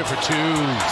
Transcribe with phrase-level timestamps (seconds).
[0.00, 0.34] Under for two.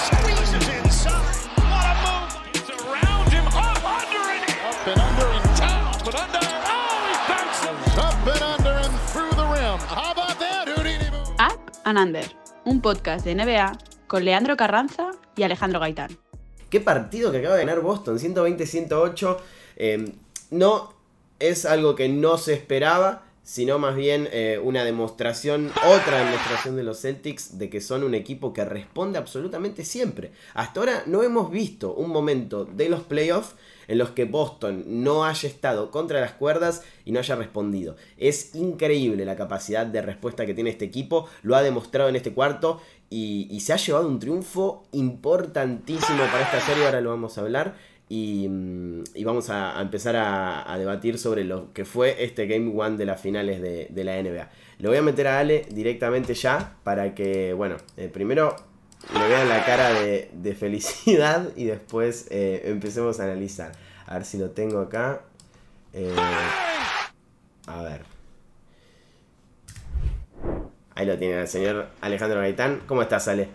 [0.04, 1.48] Squeezes inside.
[1.56, 2.28] What a move.
[2.52, 3.46] It's around him.
[3.46, 6.44] Up, under, and up and under and down, but under.
[6.44, 7.96] Oh, he bounces.
[7.96, 9.78] Up and under and through the rim.
[9.88, 11.30] How about that, Houdini move?
[11.38, 12.24] Up and Under,
[12.66, 13.78] un podcast de NBA
[14.08, 16.18] con Leandro Carranza y Alejandro Gaitán.
[16.68, 19.38] Qué partido que acaba de ganar Boston, 120-108.
[19.76, 20.12] Eh,
[20.50, 20.92] no
[21.38, 26.82] es algo que no se esperaba, sino más bien eh, una demostración, otra demostración de
[26.82, 30.32] los Celtics de que son un equipo que responde absolutamente siempre.
[30.52, 33.54] Hasta ahora no hemos visto un momento de los playoffs
[33.86, 37.96] en los que Boston no haya estado contra las cuerdas y no haya respondido.
[38.18, 42.34] Es increíble la capacidad de respuesta que tiene este equipo, lo ha demostrado en este
[42.34, 47.38] cuarto y, y se ha llevado un triunfo importantísimo para esta serie, ahora lo vamos
[47.38, 47.76] a hablar.
[48.08, 52.72] Y, mm, y vamos a, empezar a, a debatir sobre lo que fue este Game
[52.74, 54.48] One de las finales de, de la NBA.
[54.78, 58.56] Le voy a meter a Ale directamente ya para que, bueno, eh, primero
[59.14, 63.72] le vean la cara de, de felicidad y después eh, empecemos a analizar.
[64.06, 65.22] A ver si lo tengo acá.
[65.92, 66.14] Eh,
[67.66, 68.02] a ver.
[70.94, 72.82] Ahí lo tiene el señor Alejandro Gaitán.
[72.86, 73.48] ¿Cómo estás, Ale?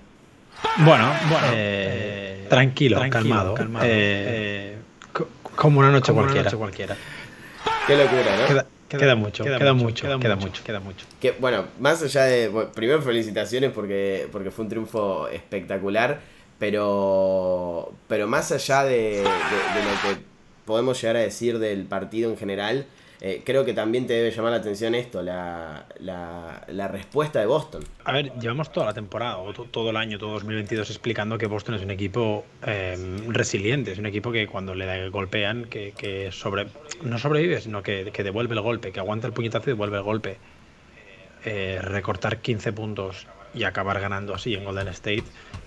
[0.78, 3.56] Bueno, bueno, eh, tranquilo, calmado.
[3.84, 4.78] eh,
[5.12, 6.52] co- como una noche cualquiera.
[6.52, 6.96] cualquiera.
[7.88, 8.48] Qué locura, ¿no?
[8.48, 11.06] Queda, queda mucho, queda, mucho, queda mucho, queda mucho.
[11.20, 12.48] Que, bueno, más allá de.
[12.48, 16.20] bueno, primero, felicitaciones porque, porque fue un triunfo espectacular.
[16.60, 17.94] Pero.
[18.08, 20.22] Pero más allá de, de- de lo que
[20.66, 22.86] podemos llegar a decir del partido en general,
[23.26, 27.82] eh, creo que también te debe llamar la atención esto, la, la, respuesta de Boston.
[28.04, 31.48] A ver, llevamos toda la temporada, o to- todo el año, todo 2022, explicando que
[31.48, 32.98] Boston es un equipo eh,
[33.30, 36.68] resiliente, es un equipo que cuando le golpean, que, que sobre,
[37.02, 40.04] no sobrevive, sino que, que devuelve el golpe, que aguanta el puñetazo y devuelve el
[40.04, 40.38] golpe.
[41.46, 45.24] Eh, recortar 15 puntos y acabar ganando así en Golden State,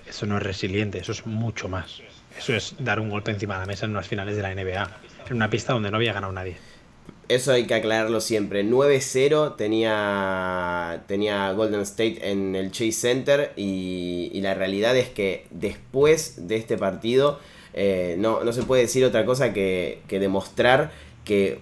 [0.07, 2.03] eso no es resiliente, eso es mucho más.
[2.37, 4.91] Eso es dar un golpe encima de la mesa en unas finales de la NBA,
[5.31, 6.59] en una pista donde no había ganado nadie.
[7.29, 8.65] Eso hay que aclararlo siempre.
[8.65, 15.47] 9-0 tenía, tenía Golden State en el Chase Center y, y la realidad es que
[15.51, 17.41] después de este partido
[17.77, 20.93] eh, no, no se puede decir otra cosa que, que demostrar
[21.25, 21.59] que,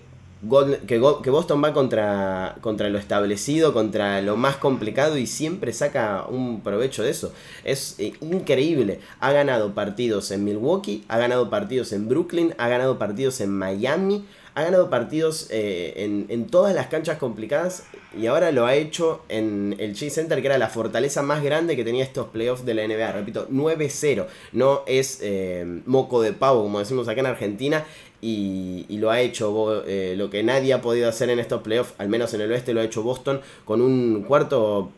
[0.86, 6.60] que Boston va contra, contra lo establecido, contra lo más complicado y siempre saca un
[6.60, 7.32] provecho de eso.
[7.64, 9.00] Es eh, increíble.
[9.18, 14.24] Ha ganado partidos en Milwaukee, ha ganado partidos en Brooklyn, ha ganado partidos en Miami
[14.54, 17.84] ha ganado partidos eh, en, todas las canchas complicadas
[18.16, 21.74] y ahora lo ha hecho en el Chase Center, que era la fortaleza más grande
[21.74, 23.12] que tenía estos playoffs de la NBA.
[23.12, 24.26] Repito, 9-0.
[24.52, 27.84] No es eh, moco de pavo, como decimos acá en Argentina.
[28.20, 32.08] Y, lo ha hecho eh, lo que nadie ha podido hacer en estos playoffs, al
[32.08, 34.92] menos en el oeste, lo ha hecho Boston con un cuarto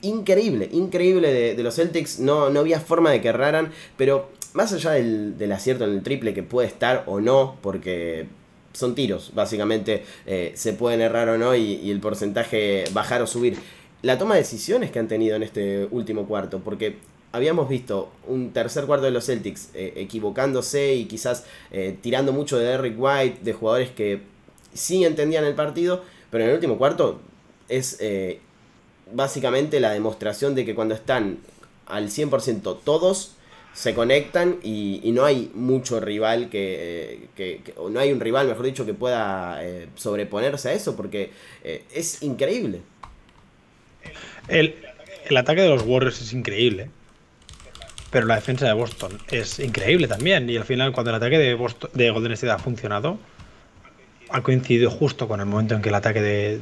[0.00, 2.20] increíble, increíble de, los Celtics.
[2.20, 6.32] No, no había forma de que erraran, pero más allá del acierto en el triple
[6.32, 8.26] que puede estar o no, porque
[8.72, 13.56] son tiros, básicamente eh, se pueden errar o no y, el porcentaje bajar o subir.
[14.02, 16.96] La toma de decisiones que han tenido en este último cuarto, porque
[17.32, 22.58] habíamos visto un tercer cuarto de los Celtics eh, equivocándose y quizás eh, tirando mucho
[22.58, 24.20] de Derrick White, de jugadores que
[24.74, 27.20] sí entendían el partido, pero en el último cuarto
[27.68, 27.98] es
[29.12, 31.38] básicamente la demostración de que cuando están
[31.86, 33.36] al 100% todos
[33.72, 38.48] se conectan y, y no hay mucho rival que, que- o no hay un rival,
[38.48, 41.32] mejor dicho, que pueda eh, sobreponerse a eso, porque
[41.64, 42.82] eh, es increíble.
[44.48, 44.76] El,
[45.24, 46.90] el ataque de los Warriors es increíble.
[48.10, 50.48] Pero la defensa de Boston es increíble también.
[50.50, 53.18] Y al final, cuando el ataque de, Boston, de Golden State ha funcionado,
[54.30, 56.60] ha coincidido justo con el momento en que el ataque de,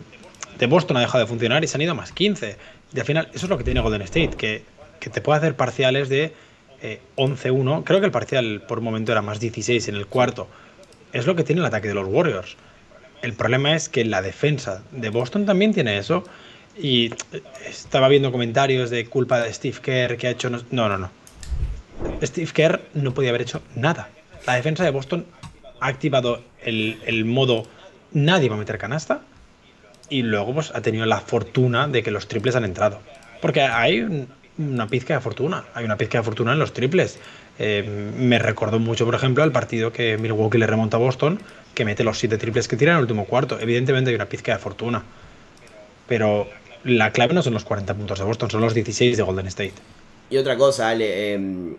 [0.59, 2.57] de Boston ha dejado de funcionar y se han ido a más 15.
[2.95, 4.65] Y al final, eso es lo que tiene Golden State, que,
[5.01, 6.33] que te puede hacer parciales de
[6.83, 7.85] eh, 11-1.
[7.85, 10.49] Creo que el parcial por un momento era más 16 en el cuarto.
[11.13, 12.57] Es lo que tiene el ataque de los Warriors.
[13.23, 16.25] El problema es que la defensa de Boston también tiene eso.
[16.77, 20.51] Y eh, estaba viendo comentarios de culpa de Steve Kerr que ha hecho.
[20.51, 21.11] No, no, no.
[22.23, 24.09] Steve Kerr no podía haber hecho nada.
[24.47, 25.27] La defensa de Boston
[25.81, 27.67] ha activado el, el modo
[28.13, 29.23] nadie va a meter canasta
[30.09, 33.01] y luego pues ha tenido la fortuna de que los triples han entrado.
[33.41, 34.27] Porque hay
[34.61, 37.19] una pizca de fortuna, hay una pizca de fortuna en los triples.
[37.59, 41.41] Eh, me recordó mucho, por ejemplo, el partido que Milwaukee le remonta a Boston,
[41.75, 43.59] que mete los siete triples que tira en el último cuarto.
[43.59, 45.03] Evidentemente hay una pizca de fortuna.
[46.07, 46.49] Pero
[46.85, 49.75] la clave no son los 40 puntos de Boston, son los 16 de Golden State.
[50.31, 51.77] Y otra cosa, Ale, eh,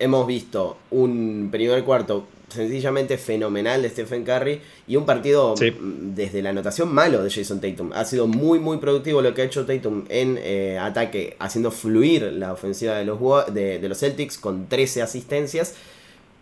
[0.00, 6.42] hemos visto un primer cuarto sencillamente fenomenal de Stephen Curry y un partido mm, desde
[6.42, 7.92] la anotación malo de Jason Tatum.
[7.94, 12.22] Ha sido muy muy productivo lo que ha hecho Tatum en eh, ataque, haciendo fluir
[12.32, 13.18] la ofensiva de los,
[13.52, 15.74] de, los Celtics con 13 asistencias,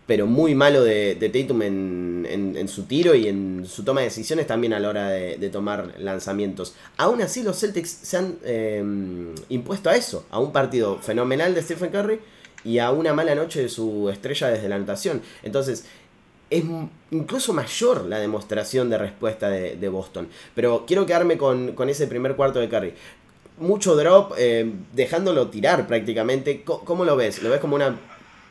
[0.07, 4.73] pero muy malo de, Tatum en, su tiro y en su toma de decisiones también
[4.73, 6.73] a la hora de, tomar lanzamientos.
[6.97, 8.83] Aún así los Celtics se han eh,
[9.49, 12.19] impuesto a eso, a un partido fenomenal de Stephen Curry
[12.63, 15.21] y a una mala noche de su estrella desde la anotación.
[15.43, 15.85] Entonces,
[16.49, 16.63] es
[17.11, 20.27] incluso mayor la demostración de respuesta de, Boston.
[20.55, 22.93] Pero quiero quedarme con, ese primer cuarto de Curry.
[23.59, 26.63] Mucho drop, eh, dejándolo tirar prácticamente.
[26.63, 27.43] ¿Cómo, lo ves?
[27.43, 27.99] ¿Lo ves como una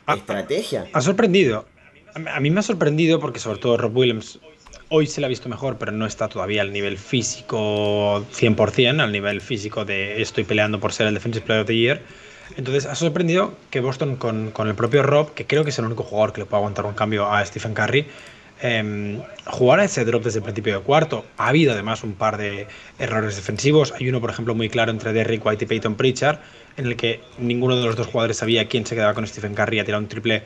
[0.07, 0.87] estrategia?
[0.93, 1.65] Ha sorprendido.
[2.33, 4.39] A mí me ha sorprendido porque sobre todo Rob Williams
[4.89, 9.11] hoy se le ha visto mejor, pero no está todavía al nivel físico 100%, al
[9.11, 12.01] nivel físico de estoy peleando por ser el Defensive Player of the Year
[12.59, 16.03] entonces ha sorprendido que Boston con, el propio Rob, que creo que es el único
[16.03, 18.05] jugador que le puede aguantar un cambio a Stephen Curry,
[18.61, 21.23] eh, jugara ese drop desde el principio de cuarto.
[21.37, 22.67] Ha habido además un par de
[22.99, 23.93] errores defensivos.
[23.93, 26.39] Hay uno, por ejemplo, muy claro entre Derrick White y Peyton Pritchard,
[26.75, 29.79] en el que ninguno de los dos jugadores sabía quién se quedaba con Stephen Curry.
[29.79, 30.43] Ha tirado un triple,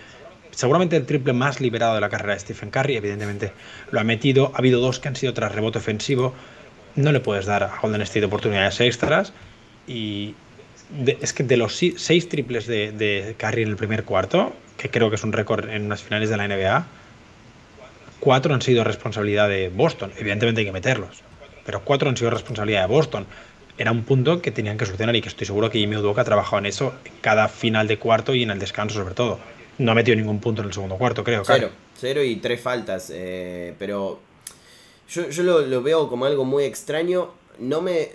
[0.52, 2.98] seguramente el triple más liberado de la carrera de Stephen Curry.
[2.98, 3.54] Evidentemente
[3.90, 4.52] lo ha metido.
[4.54, 6.36] Ha habido dos que han sido tras rebote ofensivo.
[6.96, 9.34] No le puedes dar a Golden State oportunidades extras.
[9.88, 10.36] Y,
[11.22, 15.10] es que de los seis triples de, de Curry en el primer cuarto, que creo
[15.10, 16.86] que es un récord en unas finales de la NBA,
[18.20, 20.12] cuatro han sido responsabilidad de Boston.
[20.18, 21.22] Evidentemente hay que meterlos,
[21.66, 23.26] pero cuatro han sido responsabilidad de Boston.
[23.78, 26.26] Era un punto que tenían que solucionar y que estoy seguro que Jimmy Udoka ha
[26.26, 29.40] trabajado en eso en cada final de cuarto y en el descanso sobre todo.
[29.80, 31.44] No ha metido ningún punto en el segundo cuarto, creo.
[31.44, 33.12] Cero, cero y tres faltas.
[33.14, 34.20] Eh, pero
[35.10, 37.32] yo, yo lo, lo, veo como algo muy extraño.
[37.58, 38.10] No me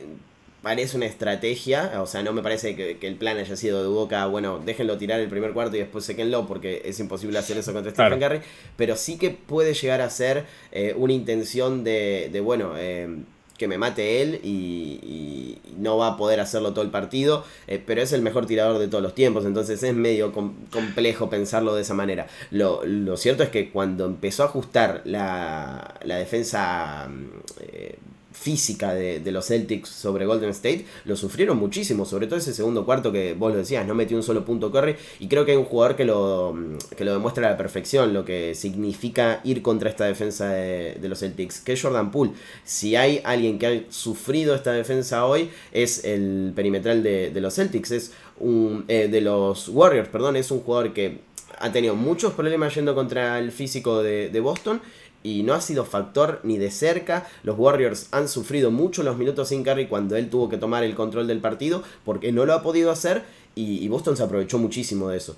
[0.63, 4.27] parece una estrategia, o sea, no me parece que, el plan haya sido de Boca,
[4.27, 7.93] bueno, déjenlo tirar el primer cuarto y después sequenlo, porque es imposible hacer eso contra
[7.93, 8.41] Stephen Curry,
[8.77, 13.09] pero sí que puede llegar a ser eh, una intención de, de bueno, eh,
[13.57, 18.03] que me mate él y, no va a poder hacerlo todo el partido, eh, pero
[18.03, 21.95] es el mejor tirador de todos los tiempos, entonces es medio complejo pensarlo de esa
[21.95, 22.27] manera.
[22.51, 27.09] Lo, lo, cierto es que cuando empezó a ajustar la, la defensa
[28.39, 33.11] física de, los Celtics sobre Golden State, lo sufrieron muchísimo, sobre todo ese segundo cuarto
[33.11, 35.65] que vos lo decías, no metió un solo punto Curry, y creo que hay un
[35.65, 36.57] jugador que lo,
[36.97, 41.19] que lo demuestra a la perfección, lo que significa ir contra esta defensa de, los
[41.19, 42.33] Celtics, que es Jordan Poole.
[42.65, 47.91] Si hay alguien que ha sufrido esta defensa hoy, es el perimetral de, los Celtics,
[47.91, 51.19] es un, eh, de los Warriors, perdón, es un jugador que
[51.59, 54.81] ha tenido muchos problemas yendo contra el físico de, de Boston
[55.23, 57.27] y no ha sido factor ni de cerca.
[57.43, 60.95] Los Warriors han sufrido mucho los minutos sin Curry cuando él tuvo que tomar el
[60.95, 63.23] control del partido porque no lo ha podido hacer
[63.55, 65.37] y, Boston se aprovechó muchísimo de eso.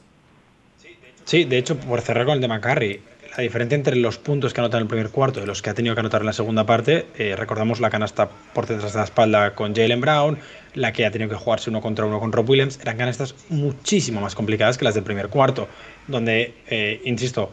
[1.25, 3.01] Sí, de hecho, por cerrar con el de Curry,
[3.37, 5.75] la diferencia entre los puntos que anota en el primer cuarto y los que ha
[5.75, 9.05] tenido que anotar en la segunda parte, eh, recordamos la canasta por detrás de la
[9.05, 10.39] espalda con Jalen Brown,
[10.75, 14.21] la que ha tenido que jugarse uno contra uno con Rob Williams, eran canastas muchísimo
[14.21, 15.69] más complicadas que las del primer cuarto,
[16.09, 17.51] donde, eh, insisto,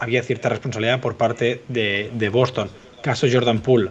[0.00, 2.68] había cierta responsabilidad por parte de, Boston.
[3.02, 3.90] Caso Jordan Poole,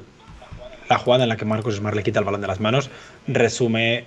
[0.89, 2.89] la jugada en la que Marcus Smart le quita el balón de las manos,
[3.27, 4.05] resume eh,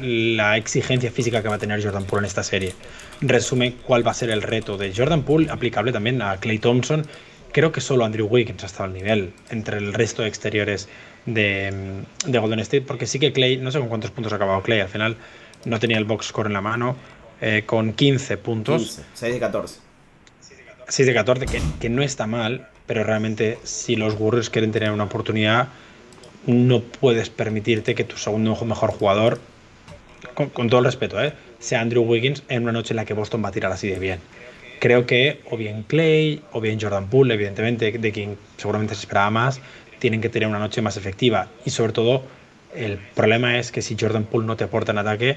[0.00, 2.74] la exigencia física que va a tener Jordan Poole en esta serie.
[3.20, 7.06] Resume cuál va a ser el reto de Jordan Poole, aplicable también a Clay Thompson.
[7.52, 10.88] Creo que solo Andrew Wiggins ha estado al nivel entre el resto de exteriores
[11.26, 14.80] de, Golden State, porque sí que Clay, no sé con cuántos puntos ha acabado Clay,
[14.80, 15.16] al final
[15.64, 16.96] no tenía el box score en la mano,
[17.40, 18.82] eh, con 15 puntos.
[18.82, 19.91] 15, 6 de 14.
[20.88, 21.46] 6 de 14,
[21.80, 25.68] que, no está mal, pero realmente si los Warriors quieren tener una oportunidad,
[26.46, 29.40] no puedes permitirte que tu segundo mejor jugador,
[30.34, 31.32] con, todo el respeto, ¿eh?
[31.58, 33.98] sea Andrew Wiggins en una noche en la que Boston va a tirar así de
[33.98, 34.20] bien.
[34.80, 39.30] Creo que o bien Clay o bien Jordan Poole, evidentemente, de quien seguramente se esperaba
[39.30, 39.60] más,
[40.00, 41.48] tienen que tener una noche más efectiva.
[41.64, 42.24] Y sobre todo,
[42.74, 45.36] el problema es que si Jordan Poole no te aporta en ataque,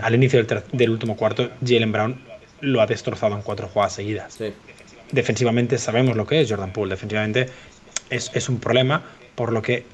[0.00, 2.31] al inicio del último cuarto, Jalen Brown
[2.62, 4.38] lo ha destrozado en cuatro jugadas seguidas.
[5.10, 7.48] Defensivamente sabemos lo que es Jordan Poole, defensivamente
[8.08, 9.02] es, un problema,
[9.34, 9.84] por lo que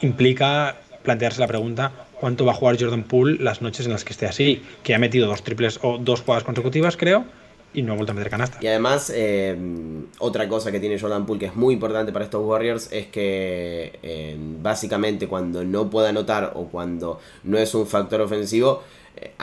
[0.00, 4.12] implica plantearse la pregunta cuánto va a jugar Jordan Poole las noches en las que
[4.12, 7.24] esté así, que ha metido dos triples o dos jugadas consecutivas, creo,
[7.74, 8.58] y no ha vuelto a meter canasta.
[8.62, 9.56] Y además, eh,
[10.18, 13.98] otra cosa que tiene Jordan Poole que es muy importante para estos Warriors es que
[14.02, 18.82] eh, básicamente cuando no puede anotar o cuando no es un factor ofensivo,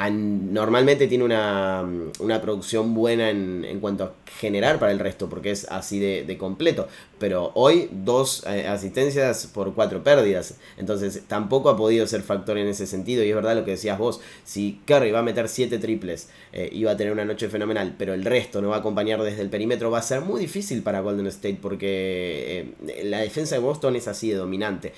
[0.10, 6.00] normalmente tiene una, producción buena en, cuanto a generar para el resto, porque es así
[6.00, 6.88] de, completo.
[7.20, 10.58] Pero hoy dos eh, asistencias por cuatro pérdidas.
[10.78, 13.24] Entonces tampoco ha podido ser factor en ese sentido.
[13.24, 14.22] Y es verdad lo que decías vos.
[14.44, 17.96] Si Curry va a meter siete triples eh, y va a tener una noche fenomenal,
[17.98, 20.82] pero el resto no va a acompañar desde el perímetro, va a ser muy difícil
[20.82, 24.94] para Golden State porque eh, la defensa de Boston es así de dominante.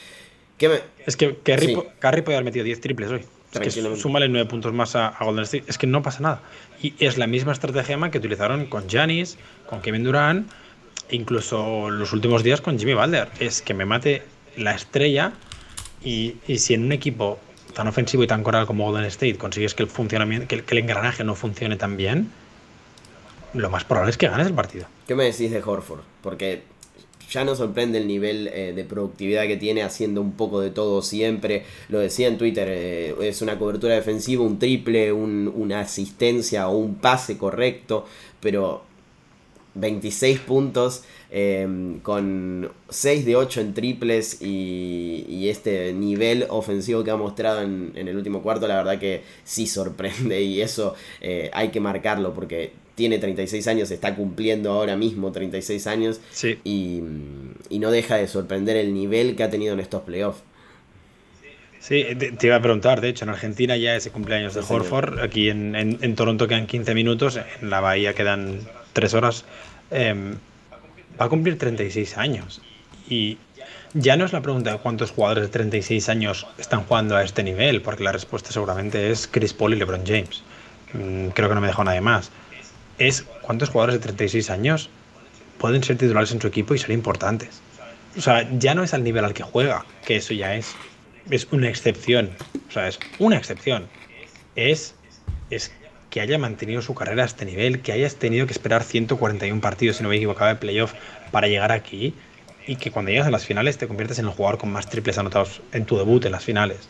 [1.05, 1.75] Es que Curry,
[2.21, 3.21] puede haber metido 10 triples hoy.
[3.53, 5.65] Es que súmale nueve puntos más a, Golden State.
[5.67, 6.41] Es que no pasa nada.
[6.81, 10.51] Y es la misma estrategia que utilizaron con Janis, con Kevin Durant,
[11.09, 13.29] incluso los últimos días con Jimmy Butler.
[13.39, 14.23] Es que me mate
[14.57, 15.33] la estrella
[16.03, 17.39] y, si en un equipo
[17.73, 21.23] tan ofensivo y tan coral como Golden State consigues que el funcionamiento, que el, engranaje
[21.23, 22.31] no funcione tan bien,
[23.53, 24.85] lo más probable es que ganes el partido.
[25.07, 26.01] ¿Qué me decís de Horford?
[26.21, 26.63] Porque
[27.29, 31.01] ya no sorprende el nivel eh, de productividad que tiene haciendo un poco de todo
[31.01, 31.63] siempre.
[31.89, 36.95] Lo decía en Twitter, eh, es una cobertura defensiva, un triple, una asistencia o un
[36.95, 38.05] pase correcto,
[38.39, 38.83] pero
[39.75, 47.17] 26 puntos em, con 6 de 8 en triples y, este nivel ofensivo que ha
[47.17, 51.79] mostrado en, el último cuarto, la verdad que sí sorprende y eso eh, hay que
[51.79, 56.21] marcarlo porque tiene 36 años, está cumpliendo ahora mismo 36 años
[56.63, 57.01] y,
[57.71, 60.41] no deja de sorprender el nivel que ha tenido en estos playoffs.
[61.79, 65.19] Sí, te, iba a preguntar, de hecho, en Argentina ya es el cumpleaños de Horford,
[65.19, 68.61] aquí en, en, Toronto quedan 15 minutos, en la Bahía quedan
[68.93, 69.43] 3 horas,
[69.91, 70.35] em,
[71.19, 72.61] va a cumplir 36 años.
[73.09, 73.37] Y
[73.93, 77.43] ya no es la pregunta de cuántos jugadores de 36 años están jugando a este
[77.43, 80.41] nivel, porque la respuesta seguramente es Chris Paul y LeBron James.
[80.93, 82.31] Mm, creo que no me dejo nadie más
[82.97, 84.89] es cuántos jugadores de 36 años
[85.57, 87.61] pueden ser titulares en su equipo y ser importantes.
[88.17, 90.75] O sea, ya no es al nivel al que juega, que eso ya es,
[91.29, 92.31] es una excepción.
[92.69, 93.87] O sea, es una excepción.
[94.55, 94.93] Es,
[95.49, 95.71] es
[96.09, 99.97] que haya mantenido su carrera a este nivel, que hayas tenido que esperar 141 partidos,
[99.97, 100.93] si no me equivoco, de playoff
[101.31, 102.13] para llegar aquí
[102.67, 105.17] y que cuando llegas a las finales te conviertes en el jugador con más triples
[105.17, 106.87] anotados en tu debut en las finales.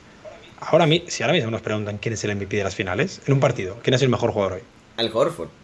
[0.59, 3.39] Ahora, si ahora mismo nos preguntan quién es el MVP de las finales, en un
[3.39, 4.61] partido, ¿quién es el mejor jugador hoy?
[4.97, 5.62] Al Horford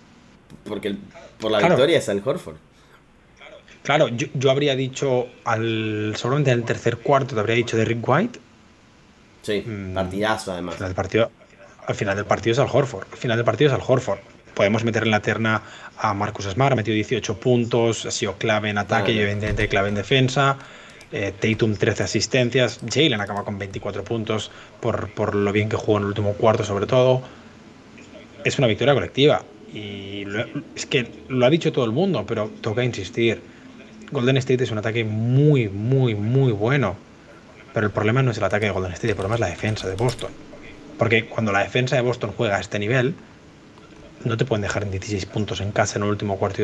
[0.63, 0.95] porque
[1.39, 2.57] por la victoria es Al Horford.
[3.83, 8.07] Claro, yo, habría dicho al seguramente en el tercer cuarto te habría dicho de Rick
[8.07, 8.39] White.
[9.41, 10.73] Sí, mm, partidazo además.
[10.73, 11.31] Al final, del partido,
[11.87, 13.07] al final del partido es Al Horford.
[13.11, 14.19] Al final del partido es Al Horford.
[14.53, 15.61] Podemos meter en la terna
[15.97, 19.89] a Marcus Smart, ha metido 18 puntos, ha sido clave en ataque y evidentemente clave
[19.89, 20.57] en defensa.
[21.11, 25.97] Eh, Tatum 13 asistencias, Jalen acaba con 24 puntos por, por lo bien que jugó
[25.97, 27.21] en el último cuarto sobre todo.
[28.43, 29.41] Es una victoria colectiva.
[29.73, 30.25] Y
[30.75, 33.41] es que lo ha dicho todo el mundo, pero toca insistir.
[34.11, 36.95] Golden State es un ataque muy, muy, muy bueno.
[37.73, 39.87] Pero el problema no es el ataque de Golden State, el problema es la defensa
[39.87, 40.31] de Boston.
[40.97, 43.13] Porque cuando la defensa de Boston juega a este nivel,
[44.25, 46.63] no te pueden dejar en 16 puntos en casa en el último cuarto,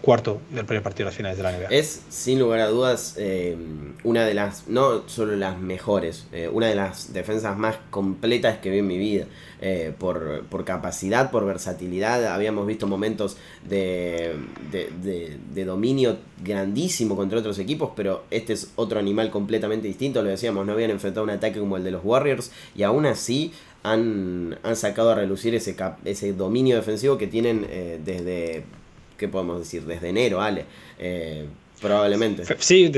[0.00, 1.68] cuarto del primer partido de las finales de la NBA.
[1.70, 3.56] Es, sin lugar a dudas, eh,
[4.04, 8.70] una de las, no solo las mejores, eh, una de las defensas más completas que
[8.70, 9.26] vi en mi vida.
[9.60, 12.24] Eh, por, por, capacidad, por versatilidad.
[12.26, 13.36] Habíamos visto momentos
[13.68, 14.36] de,
[14.70, 20.22] de, de, dominio grandísimo contra otros equipos, pero este es otro animal completamente distinto.
[20.22, 23.52] Lo decíamos, no habían enfrentado un ataque como el de los Warriors y aún así
[23.92, 28.64] han, han sacado a relucir ese, ese dominio defensivo que tienen eh, desde,
[29.16, 29.84] ¿qué podemos decir?
[29.84, 30.64] Desde enero, Ale.
[30.98, 31.46] Eh,
[31.80, 32.44] probablemente.
[32.58, 32.90] Sí,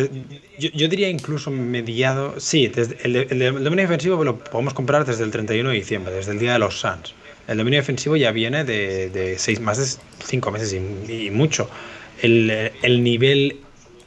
[0.59, 2.39] yo, diría incluso mediado.
[2.41, 6.39] Sí, desde el, dominio defensivo lo podemos comprar desde el 31 de diciembre, desde el
[6.39, 7.15] día de los Suns.
[7.47, 11.69] El dominio defensivo ya viene de, seis, más de cinco meses y, mucho.
[12.23, 12.51] El,
[12.83, 13.61] el, nivel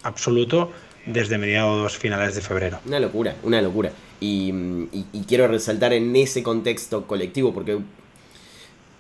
[0.04, 0.72] absoluto
[1.06, 2.80] desde mediados finales de febrero.
[2.86, 3.92] Una locura, una locura.
[4.24, 7.80] Y, quiero resaltar en ese contexto colectivo, porque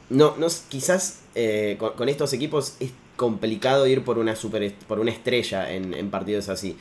[0.09, 5.11] no, no quizás eh, con, estos equipos es complicado ir por una super por una
[5.11, 6.75] estrella en, partidos así.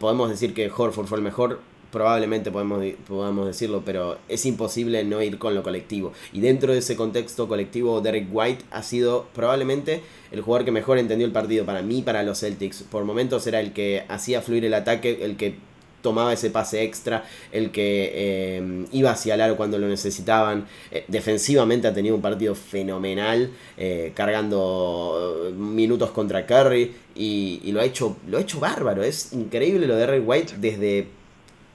[0.00, 1.60] Podemos decir que Horford fue el mejor,
[1.92, 6.12] probablemente podemos, podemos decirlo, pero es imposible no ir con lo colectivo.
[6.32, 10.98] Y dentro de ese contexto colectivo, Derek White ha sido probablemente el jugador que mejor
[10.98, 12.82] entendió el partido para mí, para los Celtics.
[12.82, 15.58] Por momentos era el que hacía fluir el ataque, el que
[16.04, 20.66] tomaba ese pase extra, el que eh, iba hacia el aro cuando lo necesitaban.
[20.92, 27.84] Eh, defensivamente ha tenido un partido fenomenal, eh, cargando minutos contra Curry y, lo, ha
[27.84, 29.02] hecho, lo ha hecho bárbaro.
[29.02, 31.08] Es increíble lo de Ray White desde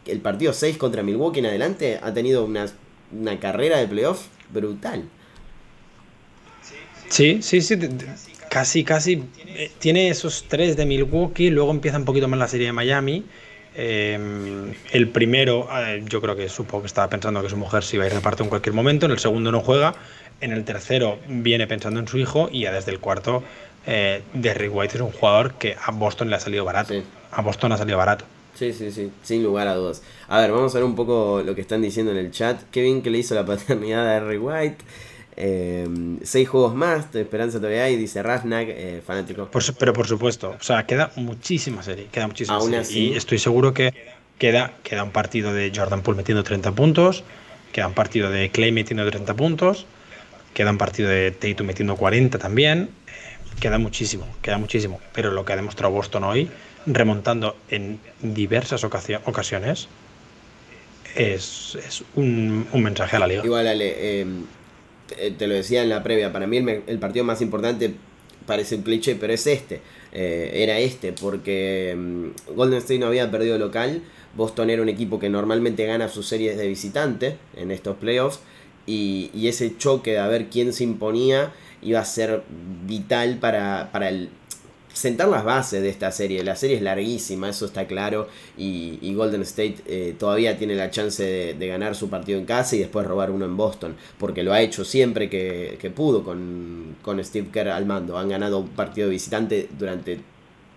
[0.06, 2.00] el partido 6 contra Milwaukee en adelante.
[2.02, 2.68] Ha tenido una,
[3.12, 5.10] una carrera de playoff brutal.
[7.10, 7.80] Sí, sí, sí.
[8.52, 9.24] Casi, casi.
[9.80, 13.26] Tiene esos tres de Milwaukee, luego empieza un poquito más la serie de Miami
[13.76, 17.96] Em, el primero, eh, yo creo que supongo que estaba pensando que su mujer se
[17.96, 19.06] iba a ir de parte en cualquier momento.
[19.06, 19.96] En el segundo no juega.
[20.42, 22.50] En el tercero viene pensando en su hijo.
[22.52, 23.44] Y ya desde el cuarto,
[23.86, 26.94] eh, Derrick White es un jugador que a Boston le ha salido barato.
[27.32, 28.26] A Boston ha salido barato.
[28.56, 30.02] Sí, sí, sí, sin lugar a dudas.
[30.28, 32.62] A ver, vamos a ver un poco lo que están diciendo en el chat.
[32.72, 34.78] Qué bien que le hizo la paternidad a Derrick White.
[35.42, 35.88] Eh,
[36.22, 39.50] seis juegos más, de esperanza todavía hay, dice Rasnak, eh, fanático.
[39.80, 42.84] pero por supuesto, o sea, queda muchísima serie, queda muchísima serie.
[42.92, 43.94] Y estoy seguro que
[44.38, 47.24] queda, queda un partido de Jordan Poole metiendo 30 puntos,
[47.72, 49.86] queda un partido de Clay metiendo 30 puntos,
[50.54, 52.90] queda un partido de Tatum metiendo 40 también.
[53.08, 55.00] Eh, queda muchísimo, queda muchísimo.
[55.14, 56.52] Pero lo que ha demostrado Boston hoy,
[56.86, 59.88] remontando en diversas ocasiones,
[61.16, 63.46] es, un, mensaje a la liga.
[63.46, 64.26] Igual, Ale,
[65.18, 67.94] eh, te lo decía en la previa, para mí el, partido más importante
[68.46, 69.82] parece un cliché, pero es este.
[70.12, 74.02] Eh, era este, porque mm, Golden State no había perdido local.
[74.36, 78.40] Boston era un equipo que normalmente gana sus series de visitante en estos playoffs.
[78.86, 81.52] Y, y ese choque de a ver quién se imponía
[81.82, 82.44] iba a ser
[82.86, 84.30] vital para, para el,
[85.00, 86.44] sentar las bases de esta serie.
[86.44, 88.28] La serie es larguísima, eso está claro.
[88.58, 92.80] Y, Golden State eh, todavía tiene la chance de, ganar su partido en casa y
[92.80, 93.96] después robar uno en Boston.
[94.18, 98.18] Porque lo ha hecho siempre que, pudo con, Steve Kerr al mando.
[98.18, 100.20] Han ganado un partido de visitante durante,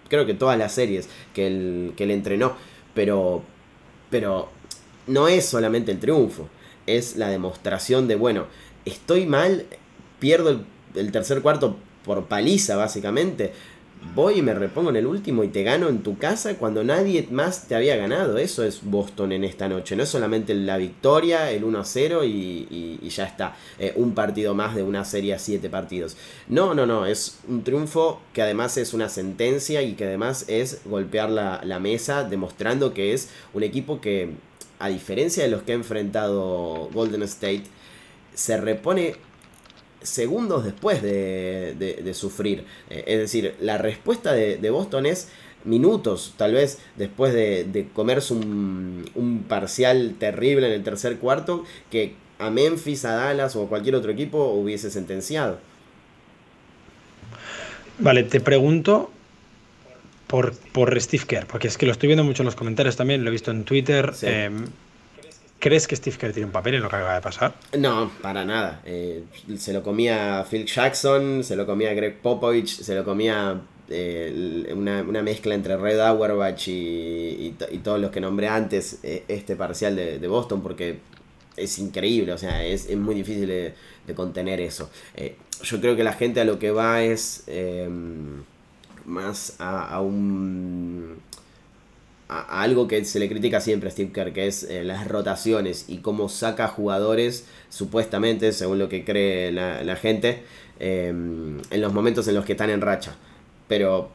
[0.09, 2.55] creo que todas las series que él, que él entrenó.
[2.95, 3.43] Pero,
[4.09, 4.51] pero
[5.09, 6.49] no es solamente el triunfo.
[6.87, 8.47] Es la demostración de, bueno,
[8.85, 9.67] estoy mal,
[10.21, 10.65] pierdo
[10.95, 13.53] el tercer cuarto por paliza básicamente,
[14.15, 17.27] voy y me repongo en el último y te gano en tu casa cuando nadie
[17.31, 18.39] más te había ganado.
[18.39, 19.97] Eso es Boston en esta noche.
[19.97, 23.57] No es solamente la victoria, el 1 0 y, ya está.
[23.79, 26.17] Eh, un partido más de una serie a 7 partidos.
[26.49, 27.07] No, no, no.
[27.07, 31.79] Es un triunfo que además es una sentencia y que además es golpear la, la
[31.79, 34.31] mesa demostrando que es un equipo que,
[34.79, 37.65] a diferencia de los que ha enfrentado Golden State,
[38.35, 39.17] se repone
[40.03, 42.65] segundos después de, sufrir.
[42.91, 45.29] Eh, es decir, la respuesta de, Boston es
[45.65, 52.15] minutos, tal vez después de, comerse un, un, parcial terrible en el tercer cuarto, que
[52.39, 55.59] a Memphis, a Dallas o a cualquier otro equipo hubiese sentenciado.
[57.99, 59.11] Vale, te pregunto
[60.27, 63.23] por, por Steve Kerr, porque es que lo estoy viendo mucho en los comentarios también,
[63.23, 64.13] lo he visto en Twitter.
[64.23, 64.65] Em,
[65.63, 67.55] ¿Crees que Steve Kerr tiene un papel en lo que acaba de pasar?
[67.79, 68.83] No, para nada.
[68.85, 69.23] Eh,
[69.59, 75.23] se lo comía Phil Jackson, se lo comía Greg Popovich, se lo comía eh, una,
[75.23, 80.27] mezcla entre Red Auerbach y, y, todos los que nombré antes, eh, este parcial de,
[80.27, 80.99] Boston, porque
[81.57, 83.73] es increíble, o sea, es, muy difícil de,
[84.17, 84.91] contener eso.
[85.63, 87.45] yo creo que la gente a lo que va es
[89.07, 91.21] más a un
[92.41, 95.99] algo que se le critica siempre a Steve Kerr, que es eh, las rotaciones y
[95.99, 100.43] cómo saca jugadores, supuestamente, según lo que cree la, gente,
[100.79, 103.15] em, en los momentos en los que están en racha.
[103.69, 104.11] Pero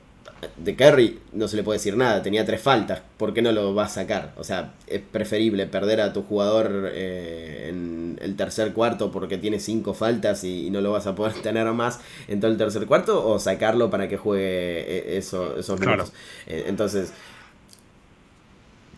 [0.56, 3.74] de Kerry no se le puede decir nada, tenía tres faltas, ¿por qué no lo
[3.74, 4.34] va a sacar?
[4.38, 9.60] O sea, es preferible perder a tu jugador eh, en el tercer cuarto porque tiene
[9.60, 13.28] cinco faltas y, no lo vas a poder tener más en todo el tercer cuarto
[13.28, 16.14] o sacarlo para que juegue eh, eso, esos minutos.
[16.46, 17.14] entonces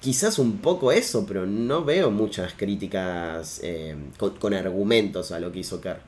[0.01, 5.59] quizás un poco eso, pero no veo muchas críticas eh, con, argumentos a lo que
[5.59, 5.99] hizo Kerr.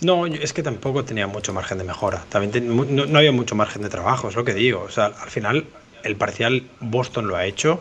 [0.00, 2.24] No, es que tampoco tenía mucho margen de mejora.
[2.28, 4.82] También no, había mucho margen de trabajo, es lo que digo.
[4.82, 5.66] O sea, al final
[6.04, 7.80] el parcial Boston lo ha hecho.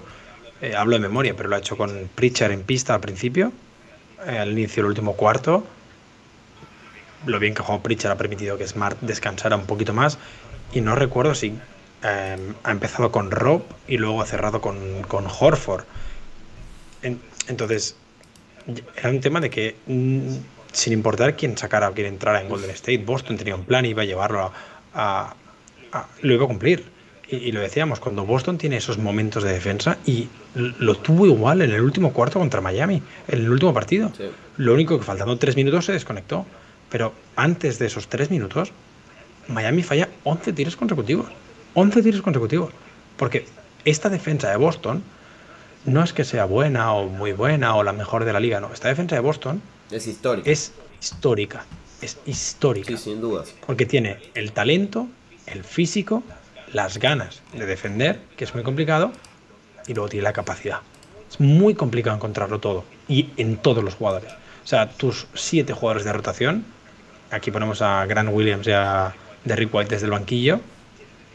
[0.61, 3.51] Eh, hablo de memoria, pero lo ha hecho con Pritchard en pista al principio,
[4.25, 5.63] eh, al inicio del último cuarto.
[7.27, 10.17] Lo bien que jugó Pritchard ha permitido que Smart descansara un poquito más.
[10.73, 11.53] Y no recuerdo si
[12.03, 14.77] Em, ha empezado con Rob y luego ha cerrado con,
[15.39, 15.83] Horford.
[17.47, 17.95] entonces,
[18.95, 20.35] era un tema de que, mm,
[20.71, 23.89] sin importar quién sacara o quién entrara en Golden State, Boston tenía un plan y
[23.89, 24.51] iba a llevarlo
[24.93, 25.35] a.
[26.21, 26.85] lo iba a cumplir.
[27.29, 31.71] Y, lo decíamos, cuando Boston tiene esos momentos de defensa, y lo tuvo igual en
[31.71, 34.13] el último cuarto contra Miami, en el último partido.
[34.55, 36.45] Lo único que faltando tres minutos se desconectó.
[36.89, 38.71] Pero antes de esos tres minutos,
[39.49, 41.27] Miami falla 11 tiros consecutivos.
[41.73, 42.71] 11 tiros consecutivos.
[43.17, 43.45] Porque
[43.85, 45.03] esta defensa de Boston
[45.85, 48.71] no es que sea buena o muy buena o la mejor de la liga, no.
[48.73, 50.49] Esta defensa de Boston es histórica.
[50.49, 51.65] Es histórica.
[52.01, 52.89] Es histórica.
[52.89, 53.55] Sí, sin dudas.
[53.65, 55.07] Porque tiene el talento,
[55.45, 56.23] el físico,
[56.73, 59.11] las ganas de defender, que es muy complicado,
[59.87, 60.81] y luego tiene la capacidad.
[61.29, 62.83] Es muy complicado encontrarlo todo.
[63.07, 64.31] Y en todos los jugadores.
[64.63, 66.65] O sea, tus siete jugadores de rotación,
[67.31, 70.59] aquí ponemos a Grant Williams y a Derrick White desde el banquillo,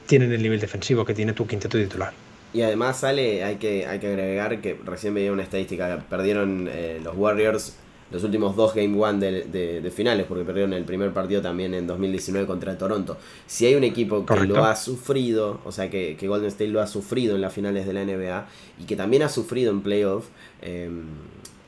[0.07, 2.13] tienen el nivel defensivo que tiene tu quinteto titular.
[2.55, 7.01] Y además sale, hay que, hay que agregar que recién veía una estadística, perdieron eh,
[7.03, 7.77] los Warriors
[8.13, 12.47] los últimos dos Game One de, finales, porque perdieron el primer partido también en 2019
[12.47, 13.17] contra Toronto.
[13.47, 16.87] Si hay un equipo que lo ha sufrido, o sea, que, Golden State lo ha
[16.87, 18.47] sufrido en las finales de la NBA
[18.81, 20.27] y que también ha sufrido en playoff,
[20.61, 20.91] eh,